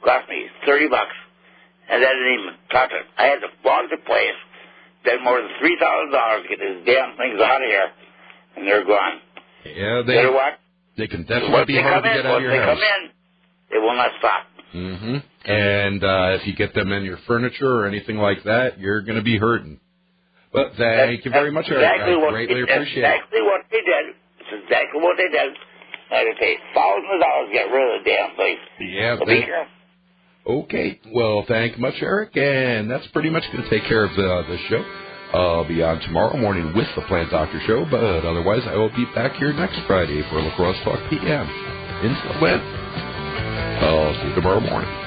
cost 0.03 0.29
me 0.29 0.45
thirty 0.65 0.87
bucks, 0.87 1.15
and 1.89 2.01
that 2.03 2.09
didn't 2.13 2.33
even 2.39 2.53
touch 2.71 2.91
it. 2.91 3.05
I 3.17 3.25
had 3.27 3.39
to 3.41 3.49
flog 3.61 3.89
the 3.89 3.97
place, 4.05 4.37
spend 5.03 5.23
more 5.23 5.41
than 5.41 5.49
three 5.59 5.77
thousand 5.79 6.11
dollars 6.11 6.43
to 6.43 6.47
get 6.49 6.59
these 6.59 6.85
damn 6.85 7.17
things 7.17 7.39
out 7.41 7.61
of 7.61 7.67
here, 7.69 7.89
and 8.57 8.67
they're 8.67 8.85
gone. 8.85 9.21
Yeah, 9.65 10.01
they 10.05 10.15
you 10.17 10.23
know 10.23 10.31
what? 10.33 10.57
they 10.97 11.07
can 11.07 11.23
definitely 11.23 11.65
be 11.65 11.75
they 11.75 11.81
hard 11.83 12.03
to 12.03 12.09
in, 12.09 12.15
get 12.17 12.25
out 12.25 12.37
of 12.37 12.41
your 12.43 12.51
they 12.51 12.57
house. 12.57 12.77
come 12.77 12.83
in, 12.83 13.01
they 13.71 13.77
will 13.77 13.95
not 13.95 14.11
stop. 14.19 14.43
Mm-hmm. 14.73 15.17
And 15.45 16.03
uh, 16.03 16.37
if 16.39 16.47
you 16.47 16.53
get 16.55 16.73
them 16.73 16.91
in 16.91 17.03
your 17.03 17.17
furniture 17.27 17.67
or 17.81 17.87
anything 17.87 18.17
like 18.17 18.43
that, 18.45 18.79
you're 18.79 19.01
going 19.01 19.17
to 19.17 19.23
be 19.23 19.37
hurting. 19.37 19.79
But 20.53 20.73
thank 20.77 21.23
you 21.25 21.31
very 21.31 21.51
much, 21.51 21.65
Eric. 21.69 21.83
Exactly 21.83 22.13
I 22.13 22.17
what 22.17 22.31
greatly 22.31 22.55
they, 22.55 22.61
appreciate 22.73 23.03
it. 23.03 23.07
exactly 23.07 23.41
what 23.41 23.61
they 23.71 23.81
did. 23.81 24.05
It's 24.39 24.63
exactly 24.63 24.99
what 25.01 25.15
they 25.17 25.29
did. 25.31 25.49
I 26.11 26.15
had 26.15 26.27
to 26.27 26.35
pay 26.39 26.55
thousands 26.75 27.07
of 27.07 27.19
dollars 27.23 27.47
to 27.47 27.53
get 27.55 27.71
rid 27.71 27.83
of 27.87 27.93
the 28.03 28.09
damn 28.09 28.35
thing. 28.35 28.55
Yeah, 28.83 29.15
So 29.19 29.25
they- 29.25 29.39
be 29.41 29.45
careful. 29.47 29.71
Okay. 30.51 30.99
Well, 31.13 31.45
thank 31.47 31.79
much, 31.79 31.95
Eric. 32.01 32.35
And 32.35 32.89
that's 32.89 33.07
pretty 33.07 33.29
much 33.29 33.43
going 33.51 33.63
to 33.63 33.69
take 33.69 33.87
care 33.87 34.03
of 34.03 34.11
the, 34.15 34.43
the 34.49 34.57
show. 34.69 34.83
I'll 35.33 35.67
be 35.67 35.81
on 35.81 35.99
tomorrow 36.01 36.35
morning 36.35 36.73
with 36.75 36.87
the 36.95 37.01
Plant 37.03 37.31
Doctor 37.31 37.61
Show, 37.65 37.85
but 37.89 38.03
otherwise 38.25 38.63
I 38.67 38.75
will 38.75 38.89
be 38.89 39.05
back 39.15 39.33
here 39.37 39.53
next 39.53 39.79
Friday 39.87 40.21
for 40.29 40.41
La 40.41 40.53
Crosse 40.57 40.75
Talk 40.83 40.99
PM. 41.09 41.47
In 42.03 42.15
Flint. 42.39 42.61
I'll 43.81 44.13
see 44.21 44.27
you 44.27 44.35
tomorrow 44.35 44.59
morning. 44.59 45.00